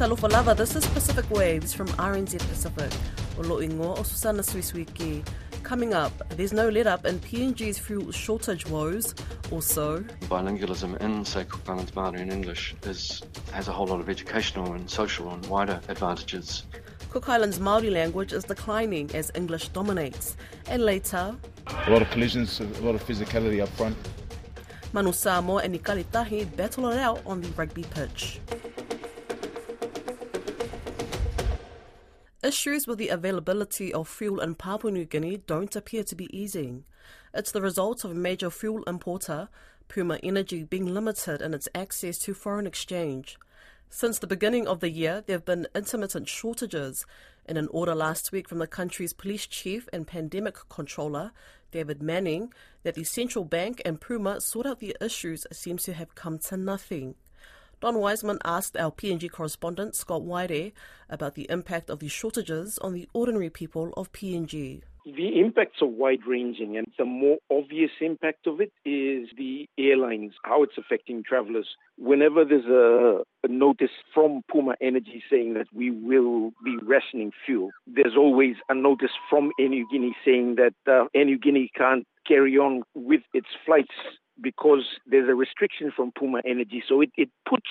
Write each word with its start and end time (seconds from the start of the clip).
Talofa 0.00 0.32
lava, 0.32 0.54
this 0.54 0.74
is 0.76 0.86
Pacific 0.86 1.30
Waves 1.30 1.74
from 1.74 1.86
RNZ 1.88 2.38
Pacific. 2.48 2.90
Olo 3.36 3.60
ingo 3.60 3.98
o 3.98 4.02
Susana 4.02 4.40
Suisuiki. 4.40 5.22
Coming 5.62 5.92
up, 5.92 6.14
there's 6.38 6.54
no 6.54 6.70
let 6.70 6.86
up 6.86 7.04
in 7.04 7.18
PNG's 7.18 7.78
fuel 7.78 8.10
shortage 8.10 8.66
woes. 8.68 9.14
Also, 9.50 10.00
bilingualism 10.22 10.98
in, 11.02 11.22
say, 11.26 11.44
Cook 11.44 11.68
Islands 11.68 11.90
Māori 11.90 12.18
and 12.22 12.32
English 12.32 12.74
is 12.84 13.20
has 13.52 13.68
a 13.68 13.72
whole 13.72 13.88
lot 13.88 14.00
of 14.00 14.08
educational 14.08 14.72
and 14.72 14.88
social 14.88 15.34
and 15.34 15.44
wider 15.48 15.78
advantages. 15.88 16.64
Cook 17.10 17.28
Islands 17.28 17.58
Māori 17.58 17.92
language 17.92 18.32
is 18.32 18.44
declining 18.44 19.10
as 19.14 19.30
English 19.34 19.68
dominates. 19.68 20.34
And 20.70 20.82
later, 20.82 21.36
A 21.66 21.90
lot 21.90 22.00
of 22.00 22.08
collisions, 22.08 22.58
a 22.58 22.64
lot 22.80 22.94
of 22.94 23.06
physicality 23.06 23.62
up 23.62 23.68
front. 23.76 23.98
Manu 24.94 25.12
Samoa 25.12 25.62
and 25.62 25.74
Nikari 25.74 26.10
Tahi 26.10 26.46
battle 26.56 26.88
it 26.88 26.98
out 26.98 27.20
on 27.26 27.42
the 27.42 27.48
rugby 27.50 27.82
pitch. 27.82 28.40
Issues 32.42 32.86
with 32.86 32.96
the 32.96 33.08
availability 33.08 33.92
of 33.92 34.08
fuel 34.08 34.40
in 34.40 34.54
Papua 34.54 34.90
New 34.90 35.04
Guinea 35.04 35.42
don't 35.46 35.76
appear 35.76 36.02
to 36.04 36.14
be 36.14 36.34
easing. 36.34 36.84
It's 37.34 37.52
the 37.52 37.60
result 37.60 38.02
of 38.02 38.16
major 38.16 38.48
fuel 38.48 38.82
importer, 38.84 39.50
Puma 39.88 40.18
Energy, 40.22 40.64
being 40.64 40.86
limited 40.86 41.42
in 41.42 41.52
its 41.52 41.68
access 41.74 42.16
to 42.20 42.32
foreign 42.32 42.66
exchange. 42.66 43.38
Since 43.90 44.18
the 44.18 44.26
beginning 44.26 44.66
of 44.66 44.80
the 44.80 44.88
year, 44.88 45.22
there 45.26 45.34
have 45.34 45.44
been 45.44 45.66
intermittent 45.74 46.30
shortages. 46.30 47.04
In 47.44 47.58
an 47.58 47.68
order 47.72 47.94
last 47.94 48.32
week 48.32 48.48
from 48.48 48.58
the 48.58 48.66
country's 48.66 49.12
police 49.12 49.46
chief 49.46 49.86
and 49.92 50.06
pandemic 50.06 50.56
controller, 50.70 51.32
David 51.72 52.00
Manning, 52.00 52.54
that 52.84 52.94
the 52.94 53.04
central 53.04 53.44
bank 53.44 53.82
and 53.84 54.00
Puma 54.00 54.40
sort 54.40 54.64
out 54.64 54.80
the 54.80 54.96
issues 54.98 55.46
seems 55.52 55.82
to 55.82 55.92
have 55.92 56.14
come 56.14 56.38
to 56.38 56.56
nothing. 56.56 57.16
Don 57.80 57.98
Wiseman 57.98 58.38
asked 58.44 58.76
our 58.76 58.90
PNG 58.90 59.30
correspondent 59.30 59.96
Scott 59.96 60.22
Waide 60.22 60.74
about 61.08 61.34
the 61.34 61.46
impact 61.48 61.88
of 61.88 62.00
these 62.00 62.12
shortages 62.12 62.78
on 62.78 62.92
the 62.92 63.08
ordinary 63.14 63.48
people 63.48 63.94
of 63.96 64.12
PNG. 64.12 64.82
The 65.06 65.40
impacts 65.40 65.80
are 65.80 65.88
wide 65.88 66.26
ranging, 66.28 66.76
and 66.76 66.86
the 66.98 67.06
more 67.06 67.38
obvious 67.50 67.90
impact 68.02 68.46
of 68.46 68.60
it 68.60 68.70
is 68.84 69.30
the 69.38 69.66
airlines, 69.78 70.34
how 70.44 70.62
it's 70.62 70.76
affecting 70.76 71.24
travelers. 71.26 71.68
Whenever 71.96 72.44
there's 72.44 72.66
a, 72.66 73.22
a, 73.42 73.48
notice 73.48 73.96
from 74.12 74.42
Puma 74.52 74.74
Energy 74.82 75.22
saying 75.30 75.54
that 75.54 75.68
we 75.72 75.90
will 75.90 76.50
be 76.62 76.76
rationing 76.82 77.32
fuel, 77.46 77.70
there's 77.86 78.14
always 78.14 78.56
a 78.68 78.74
notice 78.74 79.12
from 79.30 79.52
Air 79.58 79.70
Niugini 79.70 80.10
saying 80.22 80.56
that 80.56 80.74
uh, 80.86 81.06
Air 81.14 81.24
Niugini 81.24 81.70
can't 81.74 82.06
carry 82.28 82.58
on 82.58 82.82
with 82.94 83.22
its 83.32 83.48
flights 83.64 83.94
because 84.42 84.84
there's 85.06 85.28
a 85.28 85.34
restriction 85.34 85.92
from 85.94 86.12
Puma 86.16 86.40
Energy. 86.44 86.82
So 86.88 87.00
it, 87.00 87.10
it 87.16 87.30
puts 87.48 87.68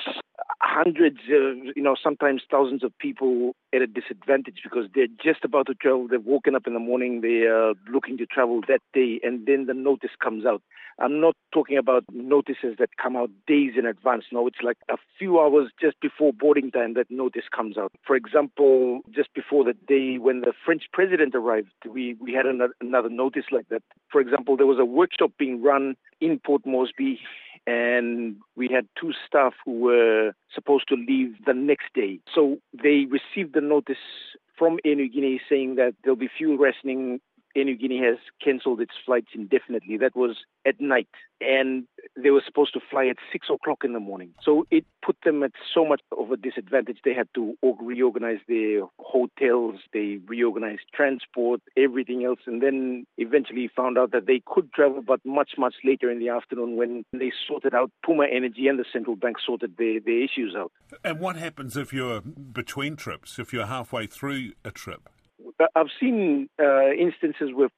hundreds, 0.61 1.19
of, 1.31 1.75
you 1.75 1.83
know, 1.83 1.95
sometimes 2.01 2.43
thousands 2.49 2.83
of 2.83 2.97
people 2.99 3.55
at 3.73 3.81
a 3.81 3.87
disadvantage 3.87 4.61
because 4.63 4.85
they're 4.93 5.07
just 5.23 5.43
about 5.43 5.67
to 5.67 5.75
travel. 5.75 6.07
They've 6.07 6.23
woken 6.23 6.55
up 6.55 6.67
in 6.67 6.73
the 6.73 6.79
morning, 6.79 7.21
they're 7.21 7.73
looking 7.91 8.17
to 8.17 8.25
travel 8.25 8.61
that 8.67 8.81
day, 8.93 9.19
and 9.23 9.45
then 9.45 9.65
the 9.65 9.73
notice 9.73 10.11
comes 10.21 10.45
out. 10.45 10.61
I'm 10.99 11.21
not 11.21 11.35
talking 11.53 11.77
about 11.77 12.03
notices 12.11 12.75
that 12.77 12.89
come 13.01 13.15
out 13.15 13.29
days 13.47 13.73
in 13.77 13.85
advance. 13.85 14.25
No, 14.33 14.47
it's 14.47 14.61
like 14.61 14.77
a 14.89 14.97
few 15.17 15.39
hours 15.39 15.71
just 15.79 15.99
before 16.01 16.33
boarding 16.33 16.71
time 16.71 16.93
that 16.95 17.09
notice 17.09 17.45
comes 17.55 17.77
out. 17.77 17.93
For 18.05 18.17
example, 18.17 18.99
just 19.09 19.33
before 19.33 19.63
the 19.63 19.73
day 19.87 20.17
when 20.17 20.41
the 20.41 20.51
French 20.65 20.83
president 20.91 21.35
arrived, 21.35 21.71
we, 21.89 22.15
we 22.19 22.33
had 22.33 22.45
another 22.45 23.09
notice 23.09 23.45
like 23.51 23.69
that. 23.69 23.81
For 24.11 24.19
example, 24.19 24.57
there 24.57 24.67
was 24.67 24.79
a 24.79 24.85
workshop 24.85 25.31
being 25.39 25.61
run 25.61 25.95
in 26.21 26.39
Port 26.39 26.65
Moresby 26.65 27.19
and 27.67 28.37
we 28.55 28.67
had 28.73 28.87
two 28.99 29.11
staff 29.27 29.53
who 29.63 29.79
were 29.79 30.31
supposed 30.53 30.87
to 30.89 30.95
leave 30.95 31.35
the 31.45 31.53
next 31.53 31.93
day. 31.93 32.19
So 32.33 32.57
they 32.73 33.05
received 33.05 33.53
the 33.53 33.61
notice 33.61 33.97
from 34.57 34.79
Air 34.83 34.95
Niugini 34.95 35.39
saying 35.49 35.75
that 35.75 35.93
there'll 36.03 36.17
be 36.17 36.29
fuel 36.35 36.57
rationing 36.57 37.19
Air 37.55 37.73
Guinea 37.75 37.99
has 38.03 38.17
cancelled 38.43 38.81
its 38.81 38.93
flights 39.05 39.29
indefinitely. 39.33 39.97
That 39.97 40.15
was 40.15 40.37
at 40.65 40.79
night, 40.79 41.09
and 41.41 41.85
they 42.21 42.29
were 42.29 42.43
supposed 42.45 42.73
to 42.73 42.79
fly 42.89 43.07
at 43.07 43.17
six 43.31 43.47
o'clock 43.49 43.83
in 43.83 43.93
the 43.93 43.99
morning. 43.99 44.33
So 44.41 44.65
it 44.71 44.85
put 45.05 45.17
them 45.23 45.43
at 45.43 45.51
so 45.73 45.85
much 45.85 46.01
of 46.17 46.31
a 46.31 46.37
disadvantage. 46.37 46.99
They 47.03 47.13
had 47.13 47.27
to 47.35 47.57
reorganize 47.81 48.39
their 48.47 48.81
hotels, 48.99 49.75
they 49.93 50.19
reorganized 50.27 50.83
transport, 50.93 51.61
everything 51.77 52.23
else, 52.25 52.39
and 52.45 52.61
then 52.61 53.05
eventually 53.17 53.69
found 53.75 53.97
out 53.97 54.11
that 54.11 54.27
they 54.27 54.41
could 54.45 54.71
travel, 54.73 55.01
but 55.01 55.19
much, 55.25 55.51
much 55.57 55.75
later 55.83 56.11
in 56.11 56.19
the 56.19 56.29
afternoon 56.29 56.75
when 56.75 57.03
they 57.13 57.31
sorted 57.47 57.73
out 57.73 57.91
Puma 58.05 58.25
Energy 58.31 58.67
and 58.67 58.77
the 58.77 58.85
central 58.91 59.15
bank 59.15 59.37
sorted 59.45 59.77
their, 59.77 59.99
their 59.99 60.23
issues 60.23 60.55
out. 60.55 60.71
And 61.03 61.19
what 61.19 61.35
happens 61.35 61.77
if 61.77 61.93
you're 61.93 62.21
between 62.21 62.95
trips, 62.95 63.39
if 63.39 63.53
you're 63.53 63.67
halfway 63.67 64.07
through 64.07 64.53
a 64.63 64.71
trip? 64.71 65.09
I've 65.75 65.91
seen 65.99 66.49
uh, 66.59 66.91
instances 66.91 67.49
where 67.53 67.69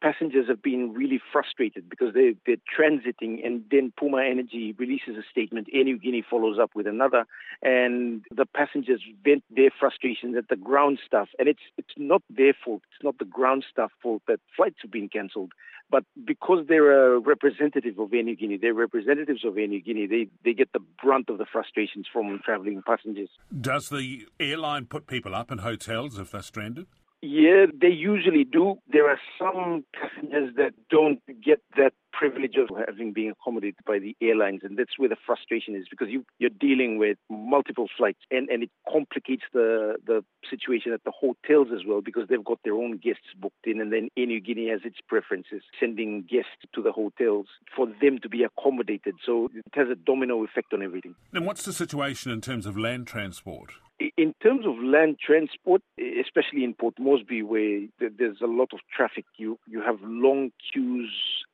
passengers 0.00 0.46
have 0.48 0.62
been 0.62 0.92
really 0.92 1.20
frustrated 1.32 1.88
because 1.88 2.14
they, 2.14 2.34
they're 2.46 2.56
transiting 2.56 3.44
and 3.44 3.64
then 3.70 3.92
Puma 3.98 4.18
Energy 4.18 4.74
releases 4.78 5.16
a 5.16 5.22
statement, 5.30 5.68
Air 5.72 5.84
Niugini 5.84 6.22
follows 6.28 6.58
up 6.60 6.70
with 6.74 6.86
another, 6.86 7.24
and 7.62 8.24
the 8.34 8.46
passengers 8.46 9.02
vent 9.24 9.42
their 9.50 9.70
frustrations 9.78 10.36
at 10.36 10.48
the 10.48 10.56
ground 10.56 10.98
staff. 11.04 11.28
And 11.38 11.48
it's, 11.48 11.62
it's 11.76 11.94
not 11.96 12.22
their 12.30 12.54
fault, 12.64 12.82
it's 12.92 13.04
not 13.04 13.18
the 13.18 13.24
ground 13.24 13.64
staff 13.70 13.90
fault 14.02 14.22
that 14.28 14.40
flights 14.56 14.76
have 14.82 14.90
been 14.90 15.08
cancelled. 15.08 15.52
But 15.90 16.04
because 16.24 16.66
they're 16.68 17.14
a 17.14 17.18
representative 17.18 17.98
of 17.98 18.12
Air 18.12 18.22
Niugini, 18.22 18.60
they're 18.60 18.74
representatives 18.74 19.42
of 19.44 19.56
Air 19.56 19.68
Niugini, 19.68 20.08
they, 20.08 20.28
they 20.44 20.52
get 20.52 20.72
the 20.74 20.80
brunt 21.02 21.30
of 21.30 21.38
the 21.38 21.46
frustrations 21.50 22.06
from 22.12 22.40
travelling 22.44 22.82
passengers. 22.86 23.30
Does 23.58 23.88
the 23.88 24.26
airline 24.38 24.84
put 24.84 25.06
people 25.06 25.34
up 25.34 25.50
in 25.50 25.58
hotels 25.58 26.18
if 26.18 26.30
they're 26.30 26.42
stranded? 26.42 26.86
Yeah, 27.20 27.66
they 27.80 27.88
usually 27.88 28.44
do. 28.44 28.76
There 28.92 29.08
are 29.10 29.18
some 29.38 29.84
passengers 29.92 30.54
that 30.56 30.74
don't 30.88 31.20
get 31.42 31.60
that 31.76 31.92
privilege 32.12 32.54
of 32.56 32.68
having 32.86 33.12
been 33.12 33.32
accommodated 33.32 33.84
by 33.84 33.98
the 33.98 34.16
airlines, 34.20 34.60
and 34.62 34.78
that's 34.78 34.98
where 34.98 35.08
the 35.08 35.16
frustration 35.26 35.74
is 35.74 35.86
because 35.90 36.08
you, 36.10 36.24
you're 36.38 36.50
dealing 36.50 36.96
with 36.96 37.18
multiple 37.28 37.88
flights, 37.96 38.20
and, 38.30 38.48
and 38.48 38.62
it 38.62 38.70
complicates 38.90 39.42
the 39.52 39.96
the 40.06 40.24
situation 40.48 40.92
at 40.92 41.02
the 41.04 41.10
hotels 41.10 41.68
as 41.74 41.84
well 41.86 42.00
because 42.00 42.28
they've 42.28 42.44
got 42.44 42.60
their 42.64 42.74
own 42.74 42.98
guests 42.98 43.34
booked 43.36 43.66
in, 43.66 43.80
and 43.80 43.92
then 43.92 44.08
Air 44.16 44.38
Guinea 44.38 44.68
has 44.68 44.80
its 44.84 44.98
preferences, 45.08 45.62
sending 45.80 46.22
guests 46.22 46.70
to 46.72 46.82
the 46.82 46.92
hotels 46.92 47.46
for 47.74 47.86
them 48.00 48.18
to 48.22 48.28
be 48.28 48.44
accommodated. 48.44 49.16
So 49.26 49.48
it 49.52 49.64
has 49.74 49.88
a 49.88 49.96
domino 49.96 50.44
effect 50.44 50.72
on 50.72 50.82
everything. 50.82 51.16
And 51.32 51.46
what's 51.46 51.64
the 51.64 51.72
situation 51.72 52.30
in 52.30 52.40
terms 52.40 52.64
of 52.64 52.78
land 52.78 53.08
transport? 53.08 53.72
In 54.16 54.32
terms 54.40 54.64
of 54.64 54.74
land 54.80 55.18
transport, 55.24 55.82
especially 55.98 56.62
in 56.62 56.72
Port 56.74 56.94
Moresby, 57.00 57.42
where 57.42 57.80
there's 57.98 58.40
a 58.40 58.46
lot 58.46 58.70
of 58.72 58.78
traffic, 58.94 59.24
you 59.38 59.58
you 59.66 59.82
have 59.82 59.96
long 60.02 60.52
queues 60.72 61.10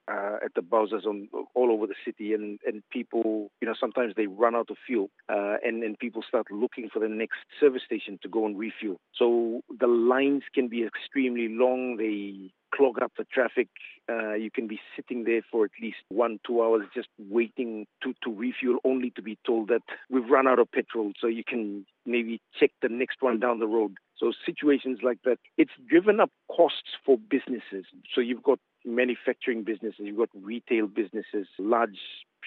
uh, 0.08 0.36
at 0.44 0.52
the 0.54 0.60
Bowsers 0.60 1.06
on 1.06 1.28
all 1.54 1.72
over 1.72 1.86
the 1.86 1.94
city, 2.04 2.34
and, 2.34 2.58
and 2.66 2.82
people, 2.90 3.50
you 3.62 3.68
know, 3.68 3.74
sometimes 3.78 4.12
they 4.14 4.26
run 4.26 4.54
out 4.54 4.70
of 4.70 4.76
fuel, 4.86 5.08
uh, 5.30 5.56
and 5.64 5.82
and 5.82 5.98
people 5.98 6.22
start 6.26 6.46
looking 6.50 6.90
for 6.92 6.98
the 6.98 7.08
next 7.08 7.38
service 7.58 7.82
station 7.86 8.18
to 8.22 8.28
go 8.28 8.44
and 8.44 8.58
refuel. 8.58 8.98
So 9.14 9.62
the 9.80 9.86
lines 9.86 10.42
can 10.54 10.68
be 10.68 10.84
extremely 10.84 11.48
long. 11.48 11.96
They 11.96 12.52
clog 12.74 13.00
up 13.02 13.12
the 13.16 13.24
traffic. 13.24 13.68
Uh, 14.08 14.34
you 14.34 14.50
can 14.50 14.66
be 14.66 14.80
sitting 14.96 15.24
there 15.24 15.42
for 15.50 15.64
at 15.64 15.70
least 15.80 15.98
one, 16.08 16.40
two 16.46 16.62
hours 16.62 16.82
just 16.94 17.08
waiting 17.18 17.86
to, 18.02 18.14
to 18.22 18.34
refuel, 18.34 18.78
only 18.84 19.10
to 19.10 19.22
be 19.22 19.38
told 19.46 19.68
that 19.68 19.82
we've 20.10 20.28
run 20.28 20.46
out 20.46 20.58
of 20.58 20.70
petrol. 20.72 21.12
So 21.20 21.26
you 21.26 21.44
can 21.44 21.86
maybe 22.04 22.40
check 22.58 22.70
the 22.82 22.88
next 22.88 23.18
one 23.20 23.40
down 23.40 23.60
the 23.60 23.66
road. 23.66 23.94
So 24.16 24.32
situations 24.44 25.00
like 25.02 25.18
that, 25.24 25.38
it's 25.58 25.72
driven 25.88 26.20
up 26.20 26.30
costs 26.54 26.96
for 27.04 27.18
businesses. 27.18 27.84
So 28.14 28.20
you've 28.20 28.42
got 28.42 28.58
manufacturing 28.84 29.64
businesses, 29.64 30.00
you've 30.00 30.18
got 30.18 30.28
retail 30.34 30.86
businesses, 30.86 31.46
large 31.58 31.98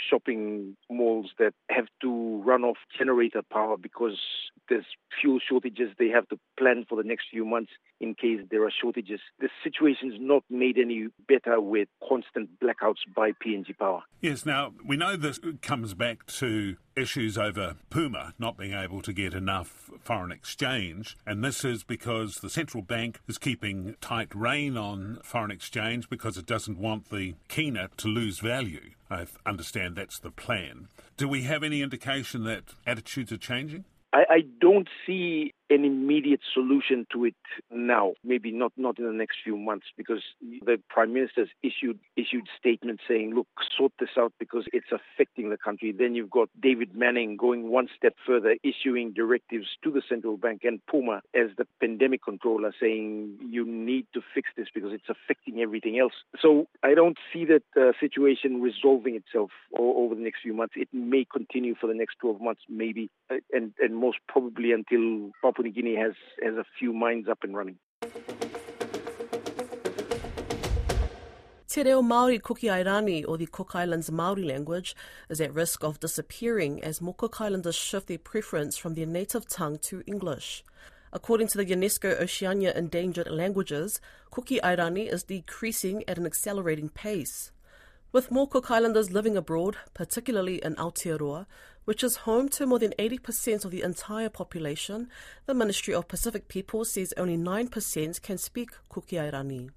shopping 0.09 0.75
malls 0.89 1.31
that 1.39 1.53
have 1.69 1.87
to 2.01 2.41
run 2.45 2.63
off 2.63 2.77
generator 2.97 3.41
power 3.51 3.77
because 3.77 4.19
there's 4.69 4.85
fuel 5.21 5.39
shortages. 5.39 5.91
They 5.97 6.09
have 6.09 6.27
to 6.29 6.39
plan 6.57 6.85
for 6.87 7.01
the 7.01 7.07
next 7.07 7.25
few 7.31 7.45
months 7.45 7.71
in 7.99 8.13
case 8.13 8.41
there 8.51 8.63
are 8.63 8.71
shortages. 8.71 9.19
The 9.39 9.49
situation 9.63 10.11
is 10.11 10.19
not 10.19 10.43
made 10.49 10.77
any 10.77 11.07
better 11.27 11.59
with 11.59 11.87
constant 12.07 12.49
blackouts 12.59 13.01
by 13.15 13.31
PNG 13.31 13.77
Power. 13.77 14.03
Yes, 14.21 14.45
now 14.45 14.73
we 14.85 14.97
know 14.97 15.15
this 15.15 15.39
comes 15.61 15.93
back 15.93 16.25
to 16.27 16.77
issues 16.95 17.37
over 17.37 17.75
Puma 17.89 18.33
not 18.39 18.57
being 18.57 18.73
able 18.73 19.01
to 19.03 19.13
get 19.13 19.33
enough 19.33 19.91
foreign 20.01 20.31
exchange, 20.31 21.15
and 21.25 21.43
this 21.43 21.63
is 21.63 21.83
because 21.83 22.35
the 22.37 22.49
central 22.49 22.81
bank 22.81 23.19
is 23.27 23.37
keeping 23.37 23.95
tight 24.01 24.33
rein 24.33 24.77
on 24.77 25.19
foreign 25.23 25.51
exchange 25.51 26.09
because 26.09 26.37
it 26.37 26.45
doesn't 26.45 26.79
want 26.79 27.09
the 27.09 27.35
kina 27.47 27.89
to 27.97 28.07
lose 28.07 28.39
value. 28.39 28.91
I 29.09 29.25
understand 29.45 29.95
that's 29.95 30.19
the 30.19 30.31
plan. 30.31 30.87
Do 31.15 31.27
we 31.27 31.43
have 31.43 31.63
any 31.63 31.81
indication 31.81 32.43
that 32.43 32.63
attitudes 32.85 33.31
are 33.31 33.37
changing? 33.37 33.85
I, 34.13 34.23
I 34.29 34.41
don't 34.59 34.87
see 35.05 35.53
an 35.69 35.83
immediate 35.83 36.41
solution 36.53 37.05
to 37.11 37.25
it 37.25 37.35
now, 37.71 38.13
maybe 38.23 38.51
not, 38.51 38.71
not 38.77 38.97
in 38.99 39.05
the 39.05 39.11
next 39.11 39.37
few 39.43 39.57
months, 39.57 39.87
because 39.97 40.23
the 40.41 40.79
Prime 40.89 41.13
Minister's 41.13 41.49
issued 41.63 41.99
issued 42.15 42.47
statements 42.57 43.03
saying, 43.07 43.33
look, 43.35 43.47
sort 43.77 43.91
this 43.99 44.09
out 44.17 44.33
because 44.39 44.65
it's 44.73 44.91
affecting 44.91 45.49
the 45.49 45.57
country. 45.57 45.91
Then 45.91 46.15
you've 46.15 46.29
got 46.29 46.49
David 46.61 46.95
Manning 46.95 47.37
going 47.37 47.69
one 47.69 47.87
step 47.95 48.15
further, 48.25 48.55
issuing 48.63 49.13
directives 49.13 49.67
to 49.83 49.91
the 49.91 50.01
central 50.07 50.37
bank 50.37 50.61
and 50.63 50.79
Puma 50.87 51.21
as 51.33 51.49
the 51.57 51.67
pandemic 51.79 52.23
controller 52.23 52.73
saying 52.79 53.37
you 53.49 53.65
need 53.65 54.07
to 54.13 54.21
fix 54.33 54.49
this 54.55 54.67
because 54.73 54.91
it's 54.93 55.09
affecting 55.09 55.61
everything 55.61 55.99
else. 55.99 56.13
So 56.39 56.67
I 56.83 56.93
don't 56.93 57.17
see 57.33 57.45
that 57.45 57.63
uh, 57.79 57.91
situation 57.99 58.61
resolving 58.61 59.15
itself 59.15 59.51
over 59.77 60.15
the 60.15 60.21
next 60.21 60.41
few 60.41 60.53
months. 60.53 60.75
It 60.77 60.89
may 60.91 61.25
continue 61.31 61.75
for 61.79 61.87
the 61.87 61.93
next 61.93 62.17
12 62.21 62.41
months, 62.41 62.61
maybe, 62.69 63.09
uh, 63.31 63.35
and, 63.51 63.73
and 63.79 63.95
most 63.95 64.17
probably 64.27 64.71
until 64.71 65.31
Papua 65.57 65.69
New 65.69 65.73
Guinea 65.73 65.95
has, 65.95 66.13
has 66.43 66.55
a 66.55 66.65
few 66.77 66.93
mines 66.93 67.27
up 67.27 67.39
and 67.43 67.55
running. 67.55 67.77
Te 71.67 71.83
reo 71.83 72.01
Māori 72.01 72.41
Kuki 72.41 72.69
or 73.25 73.37
the 73.37 73.47
Cook 73.47 73.75
Islands 73.75 74.09
Māori 74.11 74.45
language, 74.45 74.95
is 75.29 75.41
at 75.41 75.53
risk 75.53 75.83
of 75.83 75.99
disappearing 75.99 76.83
as 76.83 77.01
more 77.01 77.15
Cook 77.15 77.41
Islanders 77.41 77.75
shift 77.75 78.07
their 78.07 78.19
preference 78.19 78.77
from 78.77 78.93
their 78.93 79.07
native 79.07 79.47
tongue 79.47 79.79
to 79.83 80.03
English. 80.05 80.63
According 81.11 81.47
to 81.47 81.57
the 81.57 81.65
UNESCO 81.65 82.19
Oceania 82.21 82.71
Endangered 82.75 83.29
Languages, 83.29 83.99
Kuki 84.31 84.59
Airani 84.59 85.11
is 85.11 85.23
decreasing 85.23 86.03
at 86.07 86.19
an 86.19 86.27
accelerating 86.27 86.89
pace. 86.89 87.51
With 88.11 88.31
more 88.31 88.47
Cook 88.47 88.71
Islanders 88.71 89.11
living 89.11 89.35
abroad, 89.35 89.77
particularly 89.93 90.63
in 90.63 90.75
Aotearoa, 90.75 91.45
which 91.87 92.03
is 92.03 92.17
home 92.27 92.49
to 92.49 92.65
more 92.65 92.79
than 92.79 92.91
80% 92.99 93.63
of 93.63 93.71
the 93.71 93.81
entire 93.81 94.27
population, 94.27 95.07
the 95.45 95.53
Ministry 95.53 95.93
of 95.93 96.09
Pacific 96.09 96.49
Peoples 96.49 96.91
says 96.91 97.13
only 97.15 97.37
9% 97.37 98.21
can 98.21 98.37
speak 98.37 98.71
Kuki 98.89 99.15
Airani. 99.15 99.69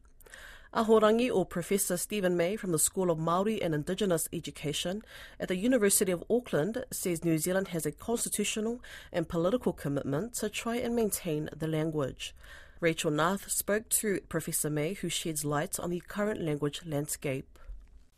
Ahorangi 0.75 1.33
or 1.33 1.47
Professor 1.47 1.97
Stephen 1.97 2.37
May 2.37 2.57
from 2.57 2.73
the 2.73 2.81
School 2.81 3.12
of 3.12 3.19
Maori 3.21 3.62
and 3.62 3.77
Indigenous 3.77 4.29
Education 4.33 5.03
at 5.39 5.47
the 5.47 5.55
University 5.55 6.11
of 6.11 6.25
Auckland 6.29 6.85
says 6.91 7.25
New 7.25 7.39
Zealand 7.39 7.69
has 7.69 7.87
a 7.87 7.93
constitutional 7.93 8.83
and 9.12 9.29
political 9.29 9.73
commitment 9.73 10.35
to 10.35 10.49
try 10.49 10.79
and 10.79 10.97
maintain 10.97 11.49
the 11.57 11.69
language. 11.69 12.35
Rachel 12.81 13.12
Nath 13.12 13.49
spoke 13.49 13.89
to 13.91 14.19
Professor 14.29 14.69
May, 14.69 14.95
who 14.95 15.09
sheds 15.09 15.45
light 15.45 15.79
on 15.79 15.91
the 15.91 16.01
current 16.01 16.43
language 16.43 16.81
landscape. 16.85 17.57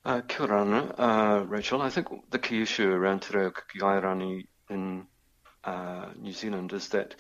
Uh, 0.05 0.21
kia 0.23 0.53
uh, 0.53 1.45
Rachel. 1.47 1.81
I 1.81 1.89
think 1.89 2.09
the 2.31 2.39
key 2.41 2.61
issue 2.61 2.91
around 2.91 3.21
Te 3.21 3.39
Reo 3.39 3.53
Kuki 3.53 4.49
in 4.69 5.07
uh, 5.63 6.07
New 6.19 6.33
Zealand 6.33 6.73
is 6.73 6.89
that 6.89 7.15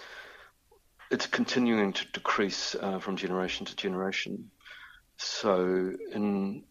it's 1.08 1.28
continuing 1.28 1.92
to 1.92 2.04
decrease 2.12 2.74
uh, 2.74 2.98
from 2.98 3.16
generation 3.16 3.66
to 3.66 3.76
generation. 3.76 4.50
So, 5.16 5.92
in 6.12 6.64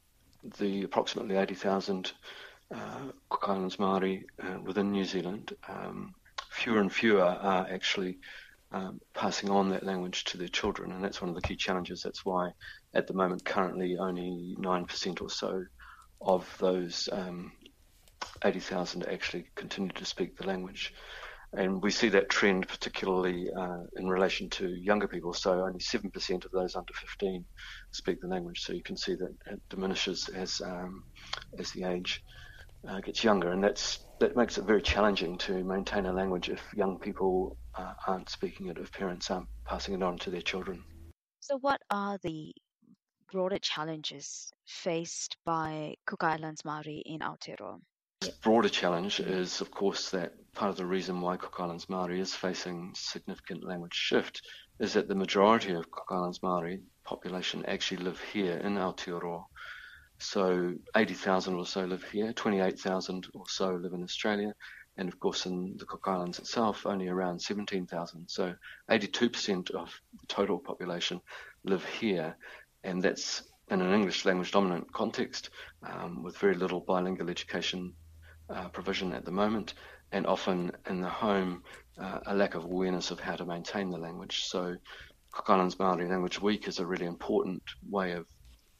the 0.57 0.83
approximately 0.83 1.37
80,000 1.37 2.11
uh, 2.75 2.77
Cook 3.29 3.45
Islands 3.47 3.77
Māori 3.77 4.25
uh, 4.43 4.59
within 4.65 4.91
New 4.91 5.05
Zealand, 5.05 5.53
um, 5.69 6.13
fewer 6.49 6.81
and 6.81 6.91
fewer 6.91 7.23
are 7.23 7.67
actually 7.71 8.19
um, 8.73 8.99
passing 9.13 9.49
on 9.49 9.69
that 9.69 9.85
language 9.85 10.25
to 10.25 10.37
their 10.37 10.49
children, 10.49 10.91
and 10.91 11.01
that's 11.01 11.21
one 11.21 11.29
of 11.29 11.35
the 11.35 11.47
key 11.47 11.55
challenges. 11.55 12.03
That's 12.03 12.25
why, 12.25 12.51
at 12.93 13.07
the 13.07 13.13
moment, 13.13 13.45
currently 13.45 13.95
only 13.97 14.57
9% 14.59 15.21
or 15.21 15.29
so 15.29 15.63
of 16.21 16.47
those 16.59 17.09
um, 17.12 17.51
80,000 18.44 19.07
actually 19.07 19.45
continue 19.56 19.91
to 19.94 20.06
speak 20.06 20.38
the 20.38 20.47
language. 20.47 20.94
And 21.53 21.83
we 21.83 21.91
see 21.91 22.07
that 22.09 22.29
trend 22.29 22.68
particularly 22.68 23.50
uh, 23.51 23.79
in 23.97 24.07
relation 24.07 24.50
to 24.51 24.69
younger 24.69 25.07
people. 25.07 25.33
So 25.33 25.65
only 25.65 25.79
7% 25.79 26.45
of 26.45 26.51
those 26.51 26.75
under 26.75 26.94
15 26.94 27.44
speak 27.91 28.21
the 28.21 28.27
language. 28.27 28.62
So 28.62 28.71
you 28.71 28.83
can 28.83 28.95
see 28.95 29.15
that 29.15 29.35
it 29.47 29.62
diminishes 29.69 30.29
as 30.29 30.62
um, 30.62 31.03
as 31.59 31.71
the 31.71 31.83
age 31.83 32.24
uh, 32.88 33.00
gets 33.01 33.24
younger, 33.24 33.51
and 33.51 33.63
that's 33.63 34.00
that 34.19 34.35
makes 34.35 34.57
it 34.57 34.65
very 34.65 34.81
challenging 34.81 35.38
to 35.39 35.63
maintain 35.63 36.06
a 36.06 36.13
language 36.13 36.50
if 36.50 36.62
young 36.74 36.97
people 37.00 37.57
uh, 37.75 37.94
aren't 38.07 38.29
speaking 38.29 38.67
it, 38.67 38.77
if 38.77 38.91
parents 38.91 39.29
aren't 39.29 39.47
passing 39.65 39.94
it 39.94 40.03
on 40.03 40.17
to 40.19 40.29
their 40.29 40.41
children. 40.41 40.83
So, 41.39 41.57
what 41.59 41.81
are 41.89 42.17
the 42.24 42.53
broader 43.31 43.59
challenges 43.59 44.51
faced 44.65 45.37
by 45.45 45.95
Cook 46.05 46.23
Islands 46.23 46.65
Maori 46.65 47.01
in 47.05 47.19
Aotearoa? 47.19 47.79
Broader 48.43 48.69
challenge 48.69 49.19
is, 49.19 49.61
of 49.61 49.71
course, 49.71 50.09
that 50.11 50.33
part 50.53 50.69
of 50.69 50.77
the 50.77 50.85
reason 50.85 51.21
why 51.21 51.37
Cook 51.37 51.55
Islands 51.59 51.89
Maori 51.89 52.19
is 52.19 52.35
facing 52.35 52.93
significant 52.95 53.63
language 53.63 53.93
shift 53.93 54.41
is 54.79 54.93
that 54.93 55.07
the 55.07 55.15
majority 55.15 55.73
of 55.73 55.89
Cook 55.89 56.07
Islands 56.11 56.43
Maori 56.43 56.81
population 57.03 57.65
actually 57.65 58.03
live 58.03 58.19
here 58.33 58.57
in 58.57 58.75
Aotearoa. 58.75 59.45
So 60.19 60.75
80,000 60.95 61.55
or 61.55 61.65
so 61.65 61.85
live 61.85 62.03
here, 62.03 62.33
28,000 62.33 63.27
or 63.33 63.45
so 63.47 63.71
live 63.71 63.93
in 63.93 64.03
Australia, 64.03 64.53
and 64.97 65.07
of 65.07 65.19
course 65.19 65.45
in 65.45 65.77
the 65.77 65.85
Cook 65.85 66.03
Islands 66.05 66.37
itself, 66.37 66.85
only 66.85 67.07
around 67.07 67.41
17,000. 67.41 68.27
So 68.27 68.53
82% 68.89 69.71
of 69.71 69.99
the 70.19 70.27
total 70.27 70.59
population 70.59 71.21
live 71.63 71.85
here, 71.85 72.35
and 72.83 73.01
that's 73.01 73.43
in 73.69 73.81
an 73.81 73.93
English 73.93 74.25
language 74.25 74.51
dominant 74.51 74.91
context 74.91 75.49
um, 75.83 76.23
with 76.23 76.37
very 76.37 76.55
little 76.55 76.81
bilingual 76.81 77.29
education 77.29 77.93
uh, 78.49 78.67
provision 78.69 79.13
at 79.13 79.23
the 79.23 79.31
moment, 79.31 79.73
and 80.11 80.27
often 80.27 80.71
in 80.89 80.99
the 81.01 81.09
home, 81.09 81.63
uh, 81.97 82.19
a 82.25 82.35
lack 82.35 82.55
of 82.55 82.65
awareness 82.65 83.11
of 83.11 83.19
how 83.19 83.35
to 83.35 83.45
maintain 83.45 83.89
the 83.89 83.97
language. 83.97 84.43
So, 84.43 84.75
Cook 85.31 85.49
Islands 85.49 85.75
Māori 85.75 86.09
Language 86.09 86.41
Week 86.41 86.67
is 86.67 86.79
a 86.79 86.85
really 86.85 87.05
important 87.05 87.63
way 87.89 88.11
of 88.11 88.25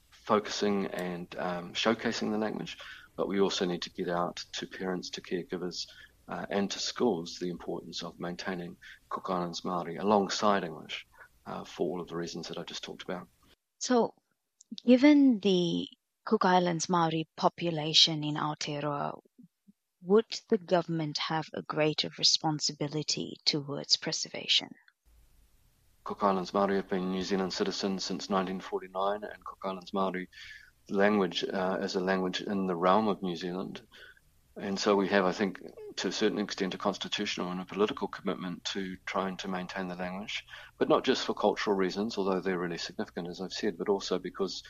focusing 0.10 0.88
and 0.88 1.34
um, 1.40 1.74
showcasing 1.74 2.32
the 2.32 2.38
language, 2.38 2.78
but 3.16 3.30
we 3.30 3.40
also 3.40 3.66
need 3.66 3.82
to 3.84 3.90
get 3.92 4.10
out 4.10 4.44
to 4.54 4.68
parents, 4.68 5.10
to 5.12 5.22
caregivers, 5.22 5.88
uh, 6.28 6.46
and 6.50 6.70
to 6.72 6.80
schools 6.80 7.38
the 7.40 7.50
importance 7.50 8.04
of 8.04 8.20
maintaining 8.20 8.76
Cook 9.10 9.30
Islands 9.30 9.62
Māori 9.62 10.00
alongside 10.00 10.64
English 10.64 11.06
uh, 11.46 11.64
for 11.64 11.88
all 11.88 12.02
of 12.02 12.08
the 12.08 12.16
reasons 12.16 12.50
that 12.50 12.58
I 12.58 12.64
just 12.64 12.84
talked 12.84 13.04
about. 13.04 13.28
So, 13.82 14.14
given 14.86 15.40
the 15.40 15.90
Cook 16.24 16.46
Islands 16.46 16.88
Maori 16.88 17.28
population 17.36 18.24
in 18.24 18.36
Aotearoa, 18.36 19.20
would 20.04 20.40
the 20.50 20.60
government 20.60 21.18
have 21.18 21.50
a 21.56 21.64
greater 21.64 22.12
responsibility 22.20 23.40
towards 23.44 23.98
preservation? 23.98 24.70
Cook 26.04 26.22
Islands 26.22 26.54
Maori 26.54 26.76
have 26.76 26.90
been 26.90 27.12
New 27.12 27.24
Zealand 27.24 27.54
citizens 27.54 28.04
since 28.04 28.30
1949, 28.30 29.24
and 29.24 29.44
Cook 29.44 29.58
Islands 29.64 29.94
Maori 29.94 30.30
language 30.92 31.44
uh, 31.44 31.78
as 31.82 31.96
a 31.96 32.00
language 32.00 32.42
in 32.42 32.68
the 32.68 32.76
realm 32.76 33.08
of 33.08 33.24
New 33.24 33.36
Zealand. 33.36 33.82
And 34.58 34.78
so 34.78 34.96
we 34.96 35.08
have, 35.08 35.26
I 35.26 35.32
think, 35.32 35.60
to 35.98 36.10
a 36.10 36.12
certain 36.12 36.40
extent, 36.40 36.74
a 36.74 36.78
constitutional 36.78 37.52
and 37.52 37.62
a 37.62 37.66
political 37.66 38.08
commitment 38.08 38.64
to 38.66 38.98
trying 39.06 39.38
to 39.38 39.48
maintain 39.48 39.88
the 39.88 39.96
language, 39.96 40.44
but 40.78 40.90
not 40.90 41.04
just 41.04 41.26
for 41.26 41.34
cultural 41.34 41.76
reasons, 41.76 42.18
although 42.18 42.42
they're 42.42 42.60
really 42.60 42.78
significant, 42.78 43.30
as 43.30 43.40
I've 43.40 43.54
said, 43.54 43.78
but 43.78 43.90
also 43.90 44.20
because 44.20 44.62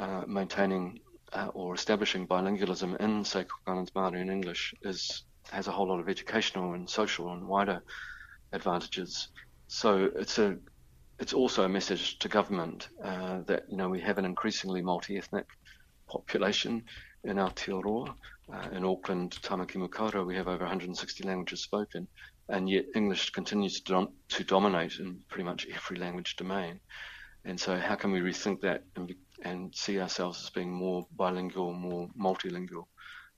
uh, 0.00 0.22
maintaining 0.26 1.00
uh, 1.32 1.48
or 1.54 1.74
establishing 1.74 2.26
bilingualism 2.26 3.00
in, 3.00 3.24
say, 3.24 3.44
Cook 3.44 3.60
Islands 3.66 3.92
Māori 3.92 4.20
and 4.20 4.30
English 4.30 4.74
is 4.82 5.24
has 5.50 5.66
a 5.66 5.72
whole 5.72 5.88
lot 5.88 6.00
of 6.00 6.08
educational 6.08 6.74
and 6.74 6.88
social 6.88 7.32
and 7.32 7.46
wider 7.46 7.82
advantages. 8.52 9.28
So 9.68 10.10
it's 10.16 10.38
a 10.38 10.56
it's 11.18 11.32
also 11.32 11.64
a 11.64 11.68
message 11.68 12.18
to 12.18 12.28
government 12.28 12.88
uh, 13.02 13.40
that 13.46 13.64
you 13.68 13.76
know 13.76 13.88
we 13.88 14.00
have 14.00 14.18
an 14.18 14.24
increasingly 14.24 14.82
multi-ethnic 14.82 15.46
population 16.08 16.84
in 17.24 17.36
Aotearoa. 17.36 18.14
Uh, 18.52 18.68
in 18.72 18.84
Auckland, 18.84 19.38
Tamaki 19.42 19.76
Makaurau, 19.76 20.26
we 20.26 20.34
have 20.34 20.48
over 20.48 20.64
160 20.64 21.24
languages 21.24 21.62
spoken, 21.62 22.08
and 22.48 22.68
yet 22.68 22.86
English 22.94 23.30
continues 23.30 23.80
to, 23.80 23.92
dom- 23.92 24.12
to 24.28 24.44
dominate 24.44 24.98
in 24.98 25.20
pretty 25.28 25.44
much 25.44 25.66
every 25.72 25.96
language 25.96 26.36
domain. 26.36 26.80
And 27.44 27.58
so, 27.58 27.76
how 27.76 27.94
can 27.94 28.10
we 28.12 28.20
rethink 28.20 28.60
that 28.60 28.84
and, 28.96 29.06
be, 29.08 29.16
and 29.42 29.74
see 29.74 30.00
ourselves 30.00 30.42
as 30.42 30.50
being 30.50 30.72
more 30.72 31.06
bilingual, 31.16 31.72
more 31.72 32.08
multilingual? 32.18 32.86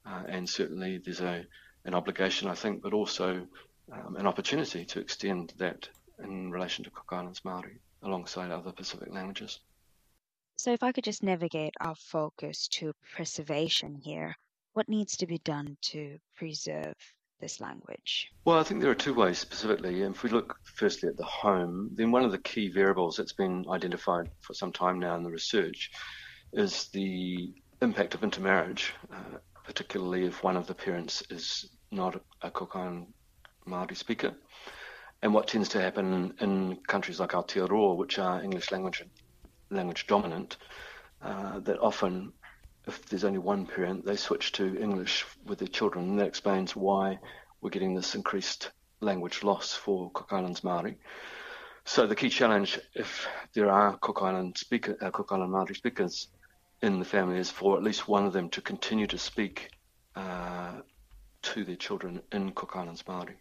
Uh, 0.07 0.23
and 0.29 0.49
certainly, 0.49 0.99
there's 0.99 1.21
a 1.21 1.47
an 1.85 1.95
obligation, 1.95 2.49
I 2.49 2.55
think, 2.55 2.83
but 2.83 2.95
also 2.95 3.47
um, 3.93 4.17
an 4.17 4.27
opportunity 4.27 4.85
to 4.87 5.01
extend 5.01 5.53
that 5.59 5.89
in 6.23 6.51
relation 6.51 6.83
to 6.85 6.91
Cook 6.91 7.13
Islands 7.13 7.45
Maori 7.45 7.79
alongside 8.03 8.51
other 8.51 8.73
Pacific 8.73 9.09
languages. 9.13 9.61
So, 10.57 10.73
if 10.73 10.83
I 10.83 10.93
could 10.93 11.05
just 11.05 11.23
navigate 11.23 11.75
our 11.81 11.95
focus 11.95 12.69
to 12.69 12.95
preservation 13.15 13.95
here, 13.95 14.37
what 14.75 14.89
needs 14.89 15.17
to 15.17 15.27
be 15.27 15.39
done 15.39 15.77
to 15.81 16.19
preserve 16.37 16.95
this 17.41 17.61
language? 17.61 18.31
Well, 18.45 18.59
I 18.59 18.63
think 18.63 18.81
there 18.81 18.91
are 18.91 18.97
two 18.97 19.15
ways 19.15 19.39
specifically. 19.39 20.03
If 20.03 20.23
we 20.23 20.31
look 20.31 20.57
firstly 20.65 21.09
at 21.09 21.17
the 21.17 21.25
home, 21.25 21.91
then 21.95 22.11
one 22.11 22.25
of 22.25 22.33
the 22.33 22.39
key 22.39 22.69
variables 22.71 23.17
that's 23.17 23.33
been 23.33 23.65
identified 23.71 24.31
for 24.41 24.55
some 24.55 24.73
time 24.73 24.99
now 24.99 25.17
in 25.17 25.23
the 25.23 25.31
research 25.31 25.91
is 26.53 26.89
the 26.89 27.53
impact 27.83 28.15
of 28.15 28.23
intermarriage, 28.23 28.93
uh, 29.13 29.39
particularly 29.65 30.25
if 30.27 30.43
one 30.43 30.57
of 30.57 30.67
the 30.67 30.75
parents 30.75 31.23
is 31.31 31.71
not 31.91 32.21
a, 32.43 32.53
Island 32.75 33.07
Māori 33.67 33.97
speaker. 33.97 34.35
And 35.23 35.33
what 35.33 35.49
tends 35.49 35.69
to 35.71 35.81
happen 35.81 36.13
in, 36.13 36.35
in 36.41 36.77
countries 36.87 37.21
like 37.21 37.31
Aotearoa, 37.31 37.97
which 37.97 38.19
are 38.19 38.43
English 38.43 38.71
language 38.71 39.03
language 39.71 40.07
dominant, 40.07 40.59
uh, 41.23 41.59
that 41.61 41.79
often, 41.79 42.33
if 42.87 43.07
there's 43.07 43.25
only 43.25 43.39
one 43.39 43.67
parent, 43.67 44.05
they 44.05 44.17
switch 44.17 44.53
to 44.53 44.79
English 44.79 45.25
with 45.47 45.59
their 45.59 45.69
children, 45.69 46.11
and 46.11 46.21
that 46.21 46.27
explains 46.27 46.77
why 46.77 47.19
we're 47.61 47.71
getting 47.71 47.95
this 47.95 48.15
increased 48.15 48.71
language 49.01 49.43
loss 49.43 49.75
for 49.75 50.11
Cook 50.13 50.33
Islands 50.33 50.61
Māori. 50.61 50.97
So 51.85 52.07
the 52.07 52.17
key 52.17 52.31
challenge, 52.31 52.79
if 52.95 53.27
there 53.53 53.71
are 53.71 53.99
Cook 53.99 54.23
Island 54.23 54.57
speaker, 54.59 54.97
uh, 55.01 55.11
Cook 55.11 55.33
Island 55.33 55.53
Māori 55.53 55.77
speakers 55.77 56.29
in 56.83 56.99
the 56.99 57.05
family, 57.05 57.39
is 57.39 57.51
for 57.51 57.77
at 57.77 57.83
least 57.83 58.09
one 58.09 58.27
of 58.27 58.33
them 58.33 58.49
to 58.51 58.61
continue 58.61 59.07
to 59.07 59.19
speak 59.19 59.71
uh, 60.17 60.81
to 61.43 61.65
their 61.65 61.77
children 61.77 62.23
in 62.33 62.53
Cook 62.53 62.77
Islands 62.77 63.03
Māori, 63.03 63.35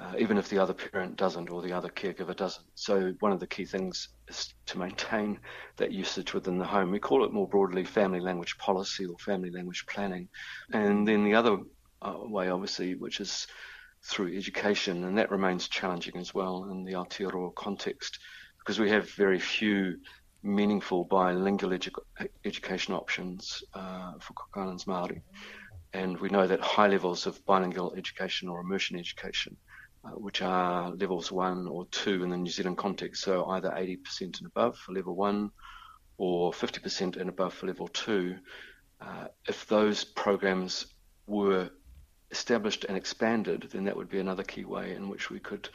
uh, 0.00 0.14
even 0.18 0.38
if 0.38 0.48
the 0.48 0.58
other 0.58 0.72
parent 0.72 1.16
doesn't 1.16 1.50
or 1.50 1.60
the 1.60 1.72
other 1.72 1.88
caregiver 1.88 2.34
doesn't. 2.34 2.66
So 2.74 3.12
one 3.20 3.32
of 3.32 3.40
the 3.40 3.46
key 3.46 3.66
things 3.66 4.08
is 4.28 4.54
to 4.66 4.78
maintain 4.78 5.38
that 5.76 5.92
usage 5.92 6.32
within 6.32 6.58
the 6.58 6.64
home. 6.64 6.90
We 6.90 6.98
call 6.98 7.24
it 7.24 7.32
more 7.32 7.48
broadly 7.48 7.84
family 7.84 8.20
language 8.20 8.56
policy 8.58 9.04
or 9.04 9.18
family 9.18 9.50
language 9.50 9.84
planning. 9.86 10.28
And 10.72 11.06
then 11.06 11.24
the 11.24 11.34
other 11.34 11.58
uh, 12.00 12.14
way, 12.18 12.48
obviously, 12.48 12.94
which 12.94 13.20
is 13.20 13.46
through 14.02 14.34
education, 14.34 15.04
and 15.04 15.18
that 15.18 15.30
remains 15.30 15.68
challenging 15.68 16.16
as 16.16 16.32
well 16.32 16.68
in 16.70 16.84
the 16.84 16.92
Aotearoa 16.92 17.54
context 17.54 18.18
because 18.58 18.78
we 18.78 18.90
have 18.90 19.10
very 19.10 19.38
few 19.38 19.96
meaningful 20.42 21.04
bilingual 21.04 21.70
edu- 21.70 22.28
education 22.44 22.94
options 22.94 23.62
uh, 23.74 24.12
for 24.20 24.32
Cook 24.32 24.48
Islands 24.56 24.84
Māori. 24.84 25.20
And 25.92 26.18
we 26.20 26.28
know 26.28 26.46
that 26.46 26.60
high 26.60 26.86
levels 26.86 27.26
of 27.26 27.44
bilingual 27.44 27.94
education 27.96 28.48
or 28.48 28.60
immersion 28.60 28.98
education, 28.98 29.56
uh, 30.04 30.10
which 30.10 30.42
are 30.42 30.90
levels 30.92 31.30
one 31.30 31.66
or 31.66 31.86
two 31.86 32.22
in 32.22 32.30
the 32.30 32.36
New 32.36 32.50
Zealand 32.50 32.78
context, 32.78 33.22
so 33.22 33.44
either 33.46 33.70
80% 33.70 34.20
and 34.20 34.46
above 34.46 34.78
for 34.78 34.92
level 34.92 35.14
one 35.14 35.50
or 36.16 36.52
50% 36.52 37.16
and 37.16 37.28
above 37.28 37.54
for 37.54 37.66
level 37.66 37.88
two, 37.88 38.36
uh, 39.00 39.26
if 39.48 39.66
those 39.66 40.04
programs 40.04 40.86
were 41.26 41.70
established 42.30 42.84
and 42.84 42.96
expanded, 42.96 43.68
then 43.72 43.84
that 43.84 43.96
would 43.96 44.08
be 44.08 44.20
another 44.20 44.42
key 44.42 44.64
way 44.64 44.94
in 44.94 45.08
which 45.08 45.30
we 45.30 45.40
could 45.40 45.68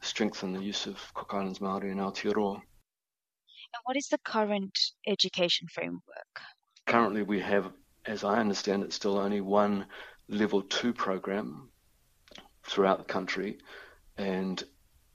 strengthen 0.00 0.52
the 0.52 0.62
use 0.62 0.86
of 0.86 0.96
Cook 1.14 1.34
Islands 1.34 1.58
Māori 1.58 1.90
in 1.90 1.98
Aotearoa. 1.98 2.54
And 2.54 3.82
what 3.84 3.96
is 3.96 4.08
the 4.08 4.18
current 4.18 4.78
education 5.06 5.66
framework? 5.72 6.40
Currently, 6.86 7.22
we 7.22 7.40
have, 7.40 7.72
as 8.06 8.24
I 8.24 8.38
understand 8.38 8.82
it, 8.82 8.92
still 8.92 9.18
only 9.18 9.40
one 9.40 9.86
level 10.28 10.62
two 10.62 10.92
program 10.92 11.70
throughout 12.68 12.98
the 12.98 13.04
country, 13.12 13.58
and 14.16 14.62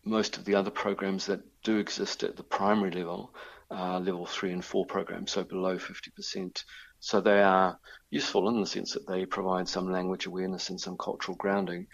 most 0.03 0.37
of 0.37 0.45
the 0.45 0.55
other 0.55 0.71
programs 0.71 1.25
that 1.27 1.41
do 1.63 1.77
exist 1.77 2.23
at 2.23 2.35
the 2.35 2.43
primary 2.43 2.91
level 2.91 3.33
are 3.71 3.99
level 3.99 4.25
three 4.25 4.51
and 4.51 4.63
four 4.63 4.85
programs, 4.85 5.31
so 5.31 5.43
below 5.43 5.77
50%. 5.77 6.63
So 6.99 7.21
they 7.21 7.41
are 7.41 7.79
useful 8.09 8.47
in 8.49 8.59
the 8.59 8.67
sense 8.67 8.93
that 8.93 9.07
they 9.07 9.25
provide 9.25 9.67
some 9.67 9.91
language 9.91 10.25
awareness 10.25 10.69
and 10.69 10.79
some 10.79 10.97
cultural 10.97 11.35
grounding, 11.37 11.87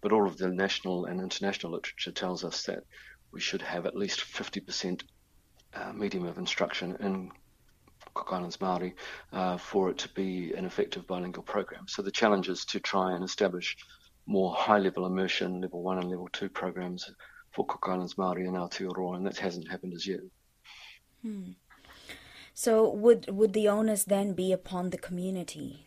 but 0.00 0.12
all 0.12 0.26
of 0.26 0.36
the 0.36 0.48
national 0.48 1.06
and 1.06 1.20
international 1.20 1.72
literature 1.72 2.12
tells 2.12 2.44
us 2.44 2.64
that 2.64 2.84
we 3.32 3.40
should 3.40 3.62
have 3.62 3.86
at 3.86 3.96
least 3.96 4.20
50% 4.20 5.02
uh, 5.74 5.92
medium 5.92 6.26
of 6.26 6.38
instruction 6.38 6.96
in 7.00 7.30
Cook 8.14 8.32
Islands 8.32 8.58
Māori 8.58 8.92
uh, 9.32 9.56
for 9.56 9.90
it 9.90 9.98
to 9.98 10.08
be 10.10 10.52
an 10.52 10.64
effective 10.64 11.06
bilingual 11.06 11.44
program. 11.44 11.88
So 11.88 12.02
the 12.02 12.10
challenge 12.10 12.48
is 12.48 12.64
to 12.66 12.80
try 12.80 13.14
and 13.14 13.24
establish 13.24 13.76
more 14.26 14.54
high 14.54 14.78
level 14.78 15.06
immersion, 15.06 15.60
level 15.60 15.82
one 15.82 15.98
and 15.98 16.10
level 16.10 16.28
two 16.32 16.48
programs 16.48 17.10
for 17.50 17.66
Cook 17.66 17.86
Islands 17.88 18.14
Māori 18.14 18.46
and 18.46 18.56
Aotearoa, 18.56 19.16
and 19.16 19.26
that 19.26 19.38
hasn't 19.38 19.70
happened 19.70 19.94
as 19.94 20.06
yet. 20.06 20.20
Hmm. 21.22 21.52
So 22.54 22.90
would 22.90 23.30
would 23.30 23.52
the 23.52 23.68
onus 23.68 24.04
then 24.04 24.34
be 24.34 24.52
upon 24.52 24.90
the 24.90 24.98
community? 24.98 25.86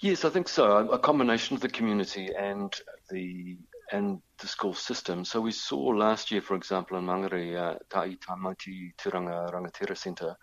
Yes, 0.00 0.24
I 0.24 0.30
think 0.30 0.48
so. 0.48 0.88
A 0.90 0.98
combination 0.98 1.56
of 1.56 1.60
the 1.60 1.68
community 1.68 2.30
and 2.36 2.72
the 3.10 3.58
and 3.90 4.20
the 4.38 4.46
school 4.46 4.74
system. 4.74 5.24
So 5.24 5.40
we 5.40 5.50
saw 5.50 5.78
last 5.78 6.30
year, 6.30 6.42
for 6.42 6.54
example, 6.54 6.98
in 6.98 7.04
Mangere, 7.04 7.56
uh, 7.56 7.78
Tai 7.88 8.16
Tamaiti 8.16 8.94
Turanga 8.96 9.52
Rangatira 9.52 9.96
Centre 9.96 10.36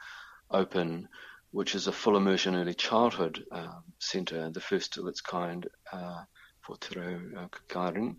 open, 0.52 1.08
which 1.56 1.74
is 1.74 1.88
a 1.88 1.92
full 1.92 2.18
immersion 2.18 2.54
early 2.54 2.74
childhood 2.74 3.42
um, 3.54 3.82
centre, 4.00 4.50
the 4.50 4.60
first 4.60 4.98
of 4.98 5.08
its 5.08 5.22
kind 5.22 5.66
uh, 5.94 6.22
for 6.60 6.76
Te 6.76 7.00
Reo 7.00 7.22
uh, 7.38 8.10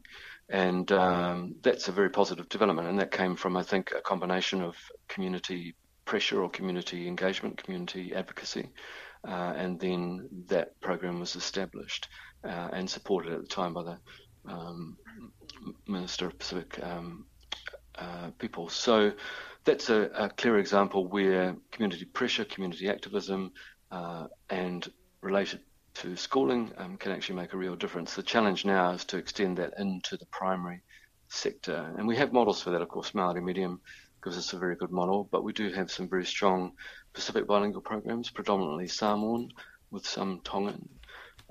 And 0.49 0.91
um, 0.91 1.55
that's 1.61 1.89
a 1.89 1.93
very 1.93 2.09
positive 2.09 2.49
development. 2.49 2.89
And 2.89 2.99
that 2.99 3.11
came 3.11 3.37
from, 3.37 3.55
I 3.59 3.63
think, 3.63 3.93
a 3.95 4.01
combination 4.01 4.63
of 4.63 4.75
community 5.09 5.77
pressure 6.07 6.43
or 6.43 6.49
community 6.49 7.07
engagement, 7.07 7.63
community 7.63 8.15
advocacy. 8.15 8.71
Uh, 9.29 9.53
and 9.55 9.79
then 9.79 10.27
that 10.47 10.81
program 10.81 11.21
was 11.21 11.37
established 11.37 12.09
uh, 12.43 12.71
and 12.73 12.89
supported 12.89 13.35
at 13.35 13.43
the 13.43 13.47
time 13.47 13.75
by 13.75 13.83
the 13.83 13.99
um, 14.51 14.97
Minister 15.87 16.29
of 16.29 16.39
Pacific 16.39 16.83
um, 16.83 17.27
uh, 17.99 18.31
People. 18.39 18.71
So 18.71 19.13
that's 19.67 19.91
a, 19.91 20.11
a, 20.15 20.31
clear 20.31 20.59
example 20.59 21.07
where 21.09 21.57
community 21.73 22.05
pressure, 22.05 22.45
community 22.45 22.89
activism, 22.89 23.53
uh, 23.91 24.29
and 24.49 24.91
related 25.21 25.61
to 25.95 26.17
schooling 26.17 26.73
um, 26.79 26.97
can 26.97 27.13
actually 27.13 27.37
make 27.37 27.53
a 27.53 27.57
real 27.57 27.75
difference. 27.75 28.15
The 28.15 28.23
challenge 28.23 28.65
now 28.65 28.93
is 28.93 29.05
to 29.07 29.19
extend 29.19 29.59
that 29.59 29.75
into 29.79 30.17
the 30.17 30.27
primary 30.27 30.83
sector. 31.29 31.95
And 31.99 32.07
we 32.07 32.17
have 32.17 32.33
models 32.33 32.63
for 32.63 32.71
that, 32.71 32.83
of 32.83 32.89
course. 32.89 33.11
Māori 33.11 33.43
Medium 33.43 33.81
gives 34.23 34.39
us 34.39 34.53
a 34.53 34.59
very 34.59 34.77
good 34.77 34.93
model, 34.93 35.29
but 35.31 35.43
we 35.43 35.53
do 35.53 35.71
have 35.73 35.91
some 35.91 36.09
very 36.09 36.25
strong 36.25 36.73
Pacific 37.13 37.47
bilingual 37.47 37.83
programs, 37.83 38.31
predominantly 38.31 38.87
Samoan 38.89 39.51
with 39.91 40.07
some 40.07 40.41
Tongan. 40.45 40.89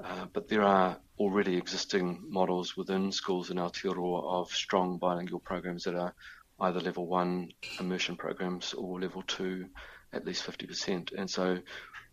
Uh, 0.03 0.25
but 0.33 0.47
there 0.47 0.63
are 0.63 0.97
already 1.19 1.57
existing 1.57 2.21
models 2.27 2.77
within 2.77 3.11
schools 3.11 3.49
in 3.49 3.57
Aotearoa 3.57 4.41
of 4.41 4.51
strong 4.51 4.97
bilingual 4.97 5.39
programs 5.39 5.83
that 5.83 5.95
are 5.95 6.13
either 6.59 6.79
level 6.79 7.05
one 7.05 7.49
immersion 7.79 8.15
programs 8.15 8.73
or 8.73 8.99
level 8.99 9.23
two, 9.23 9.67
at 10.13 10.25
least 10.25 10.45
50%. 10.45 11.13
And 11.17 11.29
so 11.29 11.59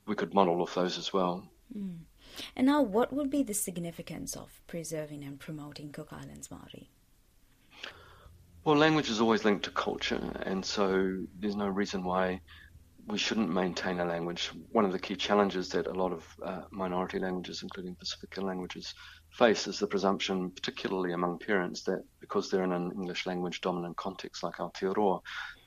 we 0.07 0.15
could 0.15 0.35
model 0.35 0.61
off 0.63 0.75
those 0.75 0.99
as 0.99 1.13
well. 1.13 1.49
Mm. 1.77 1.99
And 2.57 2.67
now, 2.67 2.83
what 2.83 3.13
would 3.13 3.31
be 3.31 3.43
the 3.43 3.55
significance 3.55 4.37
of 4.37 4.61
preserving 4.67 5.23
and 5.25 5.39
promoting 5.39 5.93
Cook 5.93 6.13
Islands 6.13 6.49
Māori? 6.49 6.89
Well, 8.65 8.77
language 8.77 9.11
is 9.11 9.21
always 9.21 9.45
linked 9.45 9.65
to 9.65 9.71
culture, 9.71 10.21
and 10.47 10.65
so 10.65 11.25
there's 11.39 11.57
no 11.57 11.69
reason 11.69 12.05
why 12.05 12.41
we 13.07 13.19
shouldn't 13.19 13.51
maintain 13.51 13.99
a 13.99 14.05
language. 14.05 14.51
One 14.71 14.85
of 14.85 14.93
the 14.93 14.99
key 14.99 15.17
challenges 15.17 15.69
that 15.71 15.89
a 15.89 15.93
lot 15.93 16.13
of 16.13 16.25
uh, 16.45 16.63
minority 16.71 17.19
languages, 17.19 17.63
including 17.63 17.97
Pacific 17.97 18.37
languages, 18.41 18.95
face 19.33 19.67
is 19.67 19.79
the 19.79 19.87
presumption, 19.87 20.51
particularly 20.51 21.13
among 21.13 21.39
parents, 21.39 21.83
that 21.85 22.05
because 22.21 22.51
they're 22.51 22.65
in 22.65 22.73
an 22.73 22.93
English 22.93 23.27
language 23.27 23.61
dominant 23.61 23.97
context 23.97 24.43
like 24.43 24.57
Aotearoa, 24.57 25.21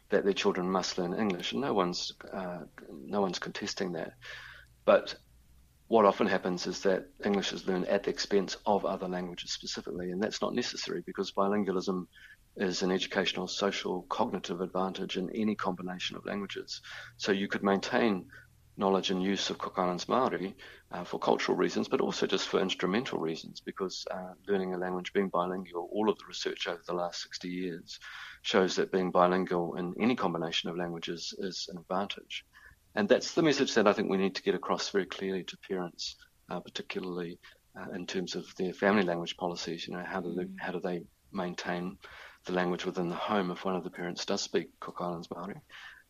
that 0.09 0.23
their 0.23 0.33
children 0.33 0.69
must 0.69 0.97
learn 0.97 1.19
English, 1.19 1.51
and 1.51 1.61
no 1.61 1.73
one's 1.73 2.11
uh, 2.31 2.59
no 2.91 3.21
one's 3.21 3.39
contesting 3.39 3.93
that. 3.93 4.13
But 4.85 5.15
what 5.87 6.05
often 6.05 6.27
happens 6.27 6.67
is 6.67 6.81
that 6.81 7.05
English 7.23 7.53
is 7.53 7.67
learned 7.67 7.87
at 7.87 8.03
the 8.03 8.09
expense 8.09 8.57
of 8.65 8.85
other 8.85 9.07
languages 9.07 9.51
specifically, 9.51 10.11
and 10.11 10.21
that's 10.21 10.41
not 10.41 10.53
necessary 10.53 11.03
because 11.05 11.31
bilingualism 11.31 12.07
is 12.57 12.81
an 12.83 12.91
educational, 12.91 13.47
social, 13.47 14.03
cognitive 14.09 14.61
advantage 14.61 15.17
in 15.17 15.29
any 15.31 15.55
combination 15.55 16.15
of 16.15 16.25
languages. 16.25 16.81
So 17.17 17.31
you 17.31 17.47
could 17.47 17.63
maintain 17.63 18.27
knowledge 18.77 19.11
and 19.11 19.23
use 19.23 19.49
of 19.49 19.57
Cook 19.57 19.75
Islands 19.77 20.05
Māori 20.05 20.53
uh, 20.91 21.03
for 21.03 21.19
cultural 21.19 21.57
reasons, 21.57 21.87
but 21.87 22.01
also 22.01 22.27
just 22.27 22.47
for 22.47 22.59
instrumental 22.59 23.19
reasons, 23.19 23.61
because 23.61 24.05
uh, 24.11 24.33
learning 24.47 24.73
a 24.73 24.77
language, 24.77 25.13
being 25.13 25.29
bilingual, 25.29 25.89
all 25.91 26.09
of 26.09 26.17
the 26.17 26.25
research 26.27 26.67
over 26.67 26.81
the 26.85 26.93
last 26.93 27.21
60 27.23 27.47
years 27.49 27.99
shows 28.41 28.75
that 28.75 28.91
being 28.91 29.11
bilingual 29.11 29.75
in 29.75 29.93
any 29.99 30.15
combination 30.15 30.69
of 30.69 30.77
languages 30.77 31.33
is 31.39 31.67
an 31.71 31.77
advantage. 31.77 32.45
And 32.95 33.09
that's 33.09 33.33
the 33.33 33.43
message 33.43 33.73
that 33.75 33.87
I 33.87 33.93
think 33.93 34.09
we 34.09 34.17
need 34.17 34.35
to 34.35 34.43
get 34.43 34.55
across 34.55 34.89
very 34.89 35.05
clearly 35.05 35.43
to 35.43 35.57
parents, 35.67 36.15
uh, 36.49 36.59
particularly 36.59 37.39
uh, 37.77 37.91
in 37.93 38.05
terms 38.07 38.35
of 38.35 38.45
their 38.55 38.73
family 38.73 39.03
language 39.03 39.35
policies. 39.37 39.87
You 39.87 39.95
know, 39.95 40.03
how 40.05 40.21
do 40.21 40.33
they, 40.33 40.47
how 40.59 40.71
do 40.71 40.79
they 40.79 41.03
maintain 41.31 41.97
the 42.45 42.53
language 42.53 42.85
within 42.85 43.09
the 43.09 43.15
home 43.15 43.51
if 43.51 43.65
one 43.65 43.75
of 43.75 43.83
the 43.83 43.89
parents 43.89 44.25
does 44.25 44.41
speak 44.41 44.69
Cook 44.79 44.97
Islands 44.99 45.27
Māori? 45.27 45.59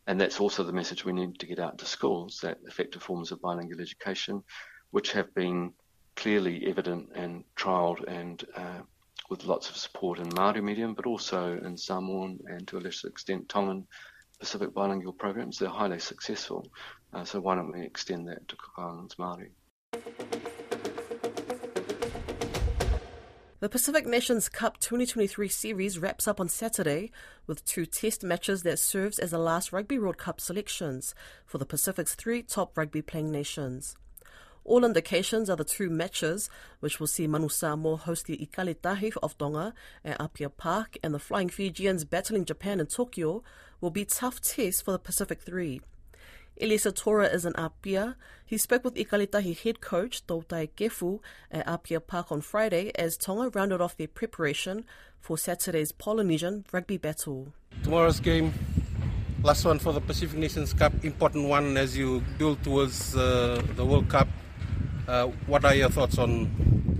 And 0.06 0.20
that's 0.20 0.40
also 0.40 0.62
the 0.62 0.72
message 0.72 1.04
we 1.04 1.12
need 1.12 1.38
to 1.40 1.46
get 1.46 1.58
out 1.58 1.78
to 1.78 1.86
schools 1.86 2.40
that 2.42 2.58
effective 2.66 3.02
forms 3.02 3.32
of 3.32 3.40
bilingual 3.40 3.80
education, 3.80 4.42
which 4.90 5.12
have 5.12 5.34
been 5.34 5.72
clearly 6.14 6.66
evident 6.66 7.10
and 7.14 7.44
trialled 7.56 8.02
and 8.06 8.44
uh, 8.54 8.80
with 9.28 9.44
lots 9.44 9.68
of 9.68 9.76
support 9.76 10.18
in 10.18 10.28
Māori 10.30 10.62
medium, 10.62 10.94
but 10.94 11.06
also 11.06 11.58
in 11.58 11.76
Samoan 11.76 12.38
and 12.46 12.66
to 12.68 12.78
a 12.78 12.80
lesser 12.80 13.08
extent 13.08 13.48
Tongan 13.48 13.86
Pacific 14.38 14.72
bilingual 14.72 15.12
programs. 15.12 15.58
They're 15.58 15.68
highly 15.68 15.98
successful. 15.98 16.66
Uh, 17.12 17.24
so 17.24 17.40
why 17.40 17.56
don't 17.56 17.72
we 17.72 17.82
extend 17.82 18.28
that 18.28 18.46
to 18.48 18.56
Cook 18.56 18.74
Islands 18.78 19.16
Māori? 19.16 19.50
The 23.58 23.70
Pacific 23.70 24.04
Nations 24.04 24.50
Cup 24.50 24.78
2023 24.80 25.48
series 25.48 25.98
wraps 25.98 26.28
up 26.28 26.40
on 26.40 26.50
Saturday 26.50 27.10
with 27.46 27.64
two 27.64 27.86
test 27.86 28.22
matches 28.22 28.64
that 28.64 28.78
serves 28.78 29.18
as 29.18 29.30
the 29.30 29.38
last 29.38 29.72
Rugby 29.72 29.98
World 29.98 30.18
Cup 30.18 30.42
selections 30.42 31.14
for 31.46 31.56
the 31.56 31.64
Pacific's 31.64 32.14
three 32.14 32.42
top 32.42 32.76
rugby 32.76 33.00
playing 33.00 33.32
nations. 33.32 33.96
All 34.62 34.84
indications 34.84 35.48
are 35.48 35.56
the 35.56 35.64
two 35.64 35.88
matches, 35.88 36.50
which 36.80 37.00
will 37.00 37.06
see 37.06 37.26
Manu 37.26 37.48
Samoa 37.48 37.96
host 37.96 38.26
the 38.26 38.36
Ikaletahi 38.36 39.16
of 39.22 39.38
Tonga 39.38 39.72
at 40.04 40.20
Apia 40.20 40.50
Park 40.50 40.98
and 41.02 41.14
the 41.14 41.18
Flying 41.18 41.48
Fijians 41.48 42.04
battling 42.04 42.44
Japan 42.44 42.78
in 42.78 42.86
Tokyo, 42.86 43.42
will 43.80 43.88
be 43.88 44.04
tough 44.04 44.42
tests 44.42 44.82
for 44.82 44.92
the 44.92 44.98
Pacific 44.98 45.40
Three. 45.40 45.80
Elisa 46.58 46.90
Tora 46.90 47.26
is 47.26 47.44
an 47.44 47.54
Apia. 47.56 48.16
He 48.46 48.56
spoke 48.56 48.84
with 48.84 48.94
Ikaletahi 48.94 49.58
head 49.58 49.82
coach 49.82 50.26
Toutai 50.26 50.70
Kefu 50.74 51.20
at 51.50 51.68
Apia 51.68 52.00
Park 52.00 52.32
on 52.32 52.40
Friday 52.40 52.92
as 52.94 53.18
Tonga 53.18 53.50
rounded 53.50 53.82
off 53.82 53.96
their 53.96 54.08
preparation 54.08 54.86
for 55.20 55.36
Saturday's 55.36 55.92
Polynesian 55.92 56.64
rugby 56.72 56.96
battle. 56.96 57.52
Tomorrow's 57.82 58.20
game, 58.20 58.54
last 59.42 59.66
one 59.66 59.78
for 59.78 59.92
the 59.92 60.00
Pacific 60.00 60.38
Nations 60.38 60.72
Cup, 60.72 60.92
important 61.04 61.46
one 61.48 61.76
as 61.76 61.94
you 61.94 62.22
build 62.38 62.62
towards 62.62 63.14
uh, 63.14 63.60
the 63.74 63.84
World 63.84 64.08
Cup. 64.08 64.28
Uh, 65.06 65.26
what 65.46 65.62
are 65.64 65.74
your 65.74 65.90
thoughts 65.90 66.16
on 66.16 66.50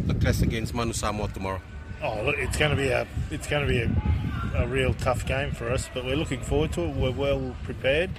the 0.06 0.14
clash 0.14 0.42
against 0.42 0.74
Manu 0.74 0.92
Samoa 0.92 1.28
tomorrow? 1.28 1.62
Oh, 2.02 2.22
look, 2.22 2.36
it's 2.36 2.58
going 2.58 2.72
to 2.72 2.76
be 2.76 2.88
a 2.88 3.06
it's 3.30 3.46
going 3.46 3.66
to 3.66 3.72
be 3.72 3.80
a, 3.80 4.62
a 4.62 4.66
real 4.66 4.92
tough 4.92 5.24
game 5.24 5.52
for 5.52 5.70
us, 5.70 5.88
but 5.94 6.04
we're 6.04 6.14
looking 6.16 6.42
forward 6.42 6.72
to 6.74 6.82
it. 6.82 6.94
We're 6.94 7.10
well 7.10 7.56
prepared. 7.64 8.10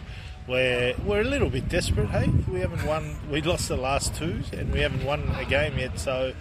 We're 0.48 0.96
we're 1.06 1.22
a 1.22 1.25
little 1.25 1.50
bit 1.50 1.68
desperate. 1.68 2.10
Hey, 2.10 2.30
we 2.50 2.62
haven't 2.62 2.86
won. 2.86 3.18
We 3.30 3.42
lost 3.42 3.68
the 3.68 3.75
last 3.75 4.16
two, 4.16 4.39
and 4.54 4.72
we 4.72 4.80
haven't 4.80 5.04
won 5.04 5.27
a 5.38 5.44
game 5.44 5.77
yet. 5.77 6.00
So 6.00 6.32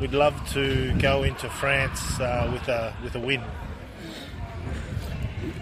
we'd 0.00 0.14
love 0.14 0.34
to 0.52 0.94
go 0.98 1.22
into 1.22 1.50
France 1.50 2.18
uh, 2.18 2.48
with 2.50 2.66
a 2.68 2.96
with 3.04 3.14
a 3.14 3.20
win. 3.20 3.42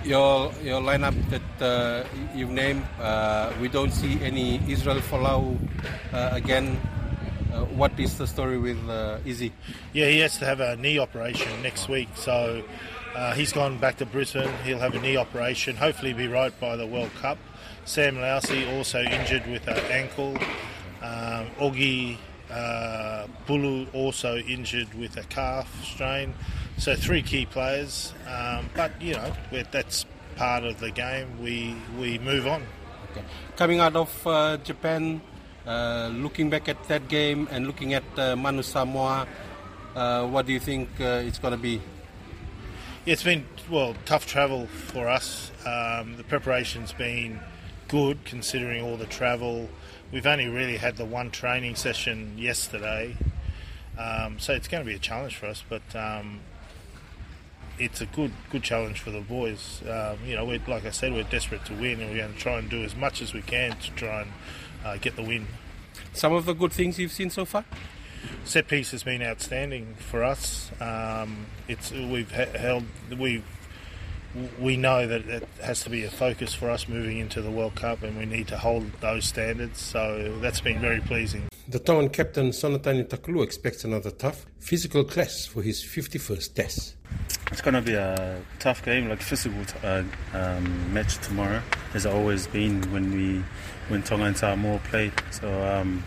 Your 0.04 0.52
your 0.62 0.80
lineup 0.80 1.16
that 1.30 1.62
uh, 1.62 2.04
you've 2.32 2.50
named, 2.50 2.87
uh, 3.00 3.52
we 3.61 3.66
don't 3.66 3.92
see 3.92 4.23
any 4.23 4.61
Israel 4.70 5.00
Folau 5.00 5.59
uh, 6.12 6.30
again. 6.32 6.80
Uh, 7.52 7.64
what 7.75 7.99
is 7.99 8.16
the 8.18 8.26
story 8.28 8.59
with 8.59 8.78
uh, 8.88 9.18
Izzy? 9.25 9.52
Yeah, 9.92 10.06
he 10.06 10.20
has 10.20 10.38
to 10.38 10.44
have 10.44 10.61
a 10.61 10.76
knee 10.76 11.00
operation 11.00 11.50
next 11.61 11.88
week, 11.88 12.09
so 12.14 12.62
uh, 13.16 13.35
he's 13.35 13.52
gone 13.52 13.78
back 13.78 13.97
to 13.97 14.06
Brisbane. 14.06 14.52
He'll 14.62 14.78
have 14.78 14.94
a 14.94 15.00
knee 15.00 15.16
operation. 15.16 15.75
Hopefully, 15.75 16.12
be 16.12 16.28
right 16.28 16.54
by 16.61 16.76
the 16.76 16.87
World 16.87 17.11
Cup. 17.20 17.38
Sam 17.90 18.18
Lousi 18.18 18.73
also 18.76 19.02
injured 19.02 19.44
with 19.49 19.66
an 19.66 19.76
ankle. 19.90 20.37
Um, 21.02 21.50
Ogi 21.59 22.18
uh, 22.49 23.26
Bulu 23.49 23.92
also 23.92 24.37
injured 24.37 24.94
with 24.94 25.16
a 25.16 25.25
calf 25.25 25.66
strain. 25.85 26.32
So 26.78 26.94
three 26.94 27.20
key 27.20 27.47
players, 27.47 28.14
um, 28.28 28.70
but 28.76 28.92
you 29.02 29.14
know 29.14 29.32
that's 29.73 30.06
part 30.37 30.62
of 30.62 30.78
the 30.78 30.92
game. 30.92 31.42
We 31.42 31.75
we 31.99 32.20
move 32.20 32.47
on. 32.47 32.62
Okay. 33.11 33.25
Coming 33.56 33.80
out 33.80 33.97
of 33.97 34.25
uh, 34.25 34.59
Japan, 34.59 35.20
uh, 35.66 36.12
looking 36.14 36.49
back 36.49 36.68
at 36.68 36.78
that 36.87 37.09
game 37.09 37.49
and 37.50 37.66
looking 37.66 37.94
at 37.94 38.04
uh, 38.16 38.37
Manu 38.37 38.62
Samoa, 38.62 39.26
uh, 39.97 40.28
what 40.28 40.47
do 40.47 40.52
you 40.52 40.61
think 40.61 40.88
uh, 41.00 41.26
it's 41.26 41.40
going 41.40 41.59
to 41.59 41.59
be? 41.61 41.82
It's 43.04 43.25
been 43.25 43.47
well 43.68 43.97
tough 44.04 44.28
travel 44.28 44.68
for 44.68 45.09
us. 45.09 45.50
Um, 45.66 46.16
the 46.16 46.23
preparation's 46.23 46.92
been 46.92 47.40
good 47.90 48.25
considering 48.25 48.82
all 48.82 48.97
the 48.97 49.06
travel. 49.06 49.68
We've 50.12 50.26
only 50.26 50.49
really 50.49 50.76
had 50.76 50.97
the 50.97 51.04
one 51.04 51.30
training 51.30 51.75
session 51.75 52.38
yesterday, 52.38 53.16
um, 53.99 54.38
so 54.38 54.54
it's 54.54 54.68
going 54.68 54.85
to 54.85 54.88
be 54.88 54.94
a 54.94 55.00
challenge 55.00 55.37
for 55.37 55.47
us. 55.47 55.64
But 55.68 55.82
um, 55.94 56.40
it's 57.78 58.00
a 58.00 58.06
good 58.06 58.32
good 58.50 58.62
challenge 58.62 59.00
for 59.00 59.11
the 59.11 59.20
boys. 59.20 59.82
Um, 59.88 60.18
you 60.25 60.37
know, 60.37 60.44
we're, 60.44 60.61
like 60.68 60.87
I 60.87 60.90
said, 60.90 61.12
we're 61.12 61.25
desperate 61.25 61.64
to 61.66 61.75
win, 61.75 62.00
and 62.00 62.11
we're 62.11 62.18
going 62.18 62.32
to 62.32 62.38
try 62.38 62.59
and 62.59 62.70
do 62.70 62.82
as 62.85 62.94
much 62.94 63.20
as 63.20 63.35
we 63.35 63.42
can 63.42 63.76
to 63.76 63.90
try 63.92 64.23
and 64.23 64.30
uh, 64.85 64.97
get 64.99 65.16
the 65.16 65.23
win. 65.23 65.49
Some 66.12 66.32
of 66.32 66.47
the 66.47 66.54
good 66.54 66.73
things 66.73 66.99
you've 66.99 67.12
seen 67.12 67.30
so 67.30 67.44
far. 67.44 67.64
Set 68.44 68.68
piece 68.68 68.90
has 68.92 69.02
been 69.02 69.23
outstanding 69.23 69.97
for 69.99 70.23
us. 70.23 70.70
Um, 70.80 71.47
it's 71.66 71.90
we've 71.90 72.31
held 72.31 72.85
we've 73.18 73.44
we 74.59 74.77
know 74.77 75.07
that 75.07 75.27
it 75.27 75.49
has 75.62 75.83
to 75.85 75.90
be 75.90 76.05
a 76.05 76.11
focus 76.11 76.55
for 76.55 76.71
us 76.71 76.88
moving 76.88 77.19
into 77.19 77.43
the 77.43 77.51
World 77.51 77.75
Cup, 77.75 78.03
and 78.03 78.16
we 78.16 78.27
need 78.27 78.49
to 78.49 78.59
hold 78.59 78.90
those 79.01 79.25
standards. 79.25 79.81
So 79.81 80.38
that's 80.40 80.61
been 80.61 80.81
very 80.81 81.01
pleasing. 81.01 81.49
The 81.69 81.79
Tongan 81.79 82.09
captain 82.09 82.51
Sonatane 82.51 83.09
Takulua 83.09 83.45
expects 83.45 83.85
another 83.85 84.11
tough 84.11 84.47
physical 84.59 85.05
clash 85.05 85.47
for 85.47 85.62
his 85.62 85.83
51st 85.83 86.55
test. 86.55 86.97
It's 87.53 87.61
going 87.61 87.75
to 87.75 87.83
be 87.83 87.95
a 87.95 88.40
tough 88.59 88.85
game, 88.85 89.09
like 89.09 89.21
physical 89.21 89.64
t- 89.64 89.79
uh, 89.87 90.05
um, 90.33 90.93
match 90.93 91.19
tomorrow, 91.19 91.62
as 91.95 92.07
it 92.07 92.12
always 92.12 92.47
been 92.47 92.83
when 92.93 93.12
we 93.12 93.45
when 93.88 94.03
Tonga 94.03 94.25
and 94.25 94.37
Samoa 94.37 94.79
play. 94.85 95.11
So, 95.31 95.49
um, 95.69 96.05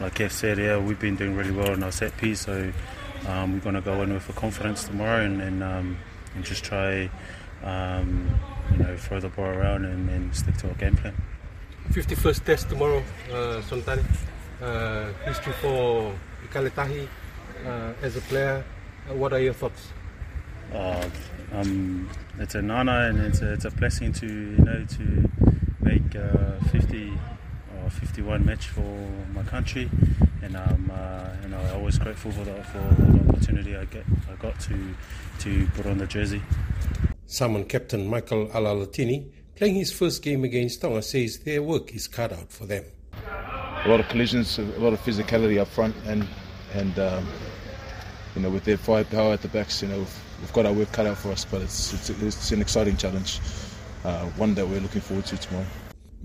like 0.00 0.14
Kev 0.14 0.30
said, 0.30 0.58
yeah, 0.58 0.78
we've 0.78 1.00
been 1.00 1.16
doing 1.16 1.34
really 1.36 1.52
well 1.52 1.72
in 1.72 1.82
our 1.82 1.92
set 1.92 2.16
piece. 2.18 2.40
So 2.40 2.72
um, 3.26 3.54
we're 3.54 3.60
going 3.60 3.74
to 3.76 3.80
go 3.80 4.02
in 4.02 4.12
with 4.12 4.28
a 4.28 4.32
confidence 4.32 4.84
tomorrow 4.84 5.24
and 5.24 5.40
and, 5.40 5.62
um, 5.62 5.98
and 6.34 6.44
just 6.44 6.64
try, 6.64 7.10
um, 7.64 8.40
you 8.72 8.78
know, 8.78 8.96
throw 8.96 9.20
the 9.20 9.28
ball 9.28 9.46
around 9.46 9.84
and, 9.84 10.08
and, 10.10 10.34
stick 10.34 10.56
to 10.58 10.68
our 10.68 10.74
game 10.74 10.96
plan. 10.96 11.14
51st 11.90 12.44
test 12.44 12.68
tomorrow, 12.68 13.02
uh, 13.30 13.60
Sonatane. 13.62 14.04
Uh, 14.62 15.12
history 15.26 15.52
for 15.54 16.14
Ikaletahi 16.46 17.08
uh, 17.66 17.92
as 18.02 18.16
a 18.16 18.20
player. 18.22 18.64
Uh, 19.10 19.14
what 19.14 19.32
are 19.32 19.40
your 19.40 19.52
thoughts? 19.52 19.88
Uh, 20.72 21.08
um, 21.52 22.08
it's 22.38 22.54
an 22.54 22.70
honor 22.70 23.08
and 23.08 23.20
it's 23.20 23.40
a, 23.42 23.52
it's 23.52 23.64
a 23.64 23.70
blessing 23.70 24.12
to 24.12 24.26
you 24.26 24.64
know 24.64 24.84
to 24.84 25.30
make 25.80 26.16
uh, 26.16 26.58
50 26.70 27.12
or 27.82 27.90
51 27.90 28.44
match 28.44 28.68
for 28.68 29.08
my 29.34 29.42
country, 29.42 29.90
and 30.42 30.56
um, 30.56 30.90
uh, 30.92 31.28
you 31.42 31.48
know 31.48 31.58
I'm 31.58 31.76
always 31.76 31.98
grateful 31.98 32.32
for 32.32 32.44
the, 32.44 32.54
for 32.64 32.78
the 32.78 33.28
opportunity 33.28 33.76
I 33.76 33.84
get 33.84 34.04
I 34.30 34.36
got 34.36 34.58
to 34.60 34.94
to 35.40 35.66
put 35.74 35.86
on 35.86 35.98
the 35.98 36.06
jersey. 36.06 36.42
Samoan 37.26 37.64
captain 37.64 38.06
Michael 38.06 38.48
Alaalatoa, 38.48 39.30
playing 39.56 39.74
his 39.74 39.92
first 39.92 40.22
game 40.22 40.44
against 40.44 40.80
Tonga, 40.80 41.02
says 41.02 41.38
their 41.38 41.62
work 41.62 41.94
is 41.94 42.06
cut 42.06 42.32
out 42.32 42.52
for 42.52 42.66
them. 42.66 42.84
A 43.12 43.88
lot 43.88 44.00
of 44.00 44.08
collisions, 44.08 44.58
a 44.58 44.62
lot 44.78 44.92
of 44.92 45.00
physicality 45.00 45.58
up 45.58 45.68
front, 45.68 45.94
and 46.06 46.26
and 46.74 46.98
um, 46.98 47.26
you 48.34 48.42
know 48.42 48.50
with 48.50 48.64
their 48.64 48.76
firepower 48.76 49.32
at 49.32 49.42
the 49.42 49.48
backs, 49.48 49.82
you 49.82 49.88
know 49.88 49.98
we've, 49.98 50.20
we've, 50.40 50.52
got 50.52 50.66
our 50.66 50.72
work 50.72 50.92
cut 50.92 51.06
out 51.06 51.16
for 51.16 51.32
us. 51.32 51.44
But 51.44 51.62
it's 51.62 51.92
it's, 51.92 52.10
it's 52.10 52.52
an 52.52 52.60
exciting 52.60 52.96
challenge, 52.96 53.40
uh, 54.04 54.26
one 54.36 54.54
that 54.54 54.66
we're 54.66 54.80
looking 54.80 55.00
forward 55.00 55.26
to 55.26 55.36
tomorrow. 55.36 55.66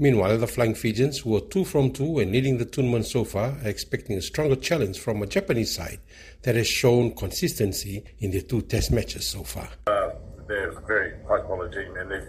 Meanwhile, 0.01 0.37
the 0.37 0.47
Flying 0.47 0.75
Fijians, 0.75 1.19
who 1.19 1.35
are 1.35 1.41
two 1.41 1.65
from 1.65 1.91
two 1.91 2.19
and 2.19 2.31
leading 2.31 2.57
the 2.57 2.63
tournament 2.63 3.05
so 3.05 3.25
far, 3.25 3.49
are 3.49 3.67
expecting 3.67 4.17
a 4.17 4.21
stronger 4.21 4.55
challenge 4.55 4.97
from 4.97 5.21
a 5.21 5.27
Japanese 5.27 5.75
side 5.75 5.99
that 6.43 6.55
has 6.55 6.67
shown 6.67 7.13
consistency 7.13 8.05
in 8.19 8.31
their 8.31 8.39
two 8.39 8.61
test 8.61 8.91
matches 8.91 9.27
so 9.27 9.43
far. 9.43 9.67
They're 10.49 10.71
very 10.71 11.13
high 11.27 11.41
quality 11.41 11.83
team 11.83 11.95
and 11.95 12.11
they've, 12.11 12.27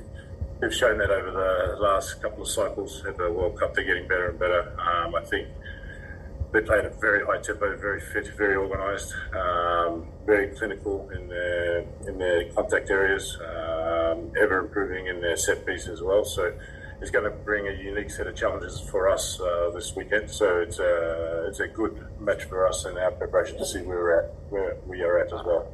they've 0.60 0.74
shown 0.74 0.98
that 0.98 1.10
over 1.10 1.30
the 1.30 1.80
last 1.80 2.20
couple 2.20 2.42
of 2.42 2.48
cycles 2.48 3.02
at 3.06 3.16
the 3.16 3.32
World 3.32 3.58
Cup. 3.58 3.74
They're 3.74 3.84
getting 3.84 4.06
better 4.06 4.28
and 4.28 4.38
better. 4.38 4.78
Um, 4.78 5.14
I 5.14 5.24
think 5.24 5.48
they 6.52 6.60
play 6.60 6.80
at 6.80 6.84
a 6.84 6.90
very 6.90 7.24
high 7.24 7.38
tempo, 7.38 7.74
very 7.78 8.00
fit, 8.00 8.28
very 8.36 8.56
organised, 8.56 9.14
um, 9.34 10.06
very 10.26 10.48
clinical 10.48 11.08
in 11.10 11.28
their 11.28 11.86
in 12.06 12.18
their 12.18 12.52
contact 12.52 12.90
areas, 12.90 13.38
um, 13.40 14.32
ever 14.38 14.58
improving 14.58 15.06
in 15.06 15.20
their 15.20 15.36
set 15.36 15.64
piece 15.64 15.88
as 15.88 16.02
well. 16.02 16.24
So 16.24 16.52
it's 17.00 17.10
going 17.10 17.24
to 17.24 17.30
bring 17.30 17.68
a 17.68 17.72
unique 17.72 18.10
set 18.10 18.26
of 18.26 18.36
challenges 18.36 18.80
for 18.80 19.08
us 19.08 19.40
uh, 19.40 19.70
this 19.74 19.96
weekend. 19.96 20.30
So 20.30 20.60
it's 20.60 20.78
a 20.78 21.46
it's 21.48 21.60
a 21.60 21.68
good 21.68 22.04
match 22.20 22.44
for 22.44 22.66
us 22.66 22.84
in 22.84 22.98
our 22.98 23.12
preparation 23.12 23.56
to 23.58 23.64
see 23.64 23.80
where 23.80 23.98
we're 23.98 24.18
at, 24.20 24.34
where 24.50 24.76
we 24.86 25.02
are 25.02 25.18
at 25.18 25.32
as 25.32 25.42
well. 25.46 25.72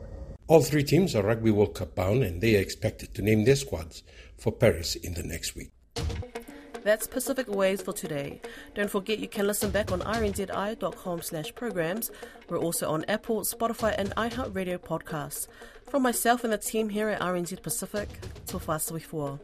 All 0.49 0.63
three 0.63 0.85
teams 0.85 1.17
are 1.17 1.25
Rugby 1.25 1.51
World 1.51 1.75
Cup 1.75 1.97
bound, 1.97 2.23
and 2.23 2.41
they 2.41 2.57
are 2.57 2.61
expected 2.61 3.15
to 3.15 3.23
name 3.23 3.45
their 3.45 3.57
squads 3.57 4.05
for 4.39 4.53
Paris 4.53 4.95
in 4.95 5.15
the 5.15 5.25
next 5.25 5.57
week. 5.57 5.73
That's 6.85 7.09
Pacific 7.09 7.49
Waves 7.49 7.83
for 7.83 7.93
today. 7.93 8.41
Don't 8.77 8.89
forget 8.89 9.19
you 9.19 9.27
can 9.27 9.49
listen 9.49 9.73
back 9.73 9.91
on 9.91 10.03
rnzi.com 10.03 11.23
slash 11.23 11.53
programs. 11.57 12.13
We're 12.49 12.59
also 12.59 12.89
on 12.89 13.05
Apple, 13.09 13.41
Spotify 13.41 13.97
and 13.99 14.15
iHeartRadio 14.15 14.79
podcasts. 14.79 15.49
From 15.91 16.03
myself 16.03 16.45
and 16.45 16.53
the 16.53 16.59
team 16.59 16.91
here 16.91 17.09
at 17.09 17.21
RNZ 17.21 17.61
Pacific, 17.61 18.09
fast 18.47 18.93
before. 18.93 19.41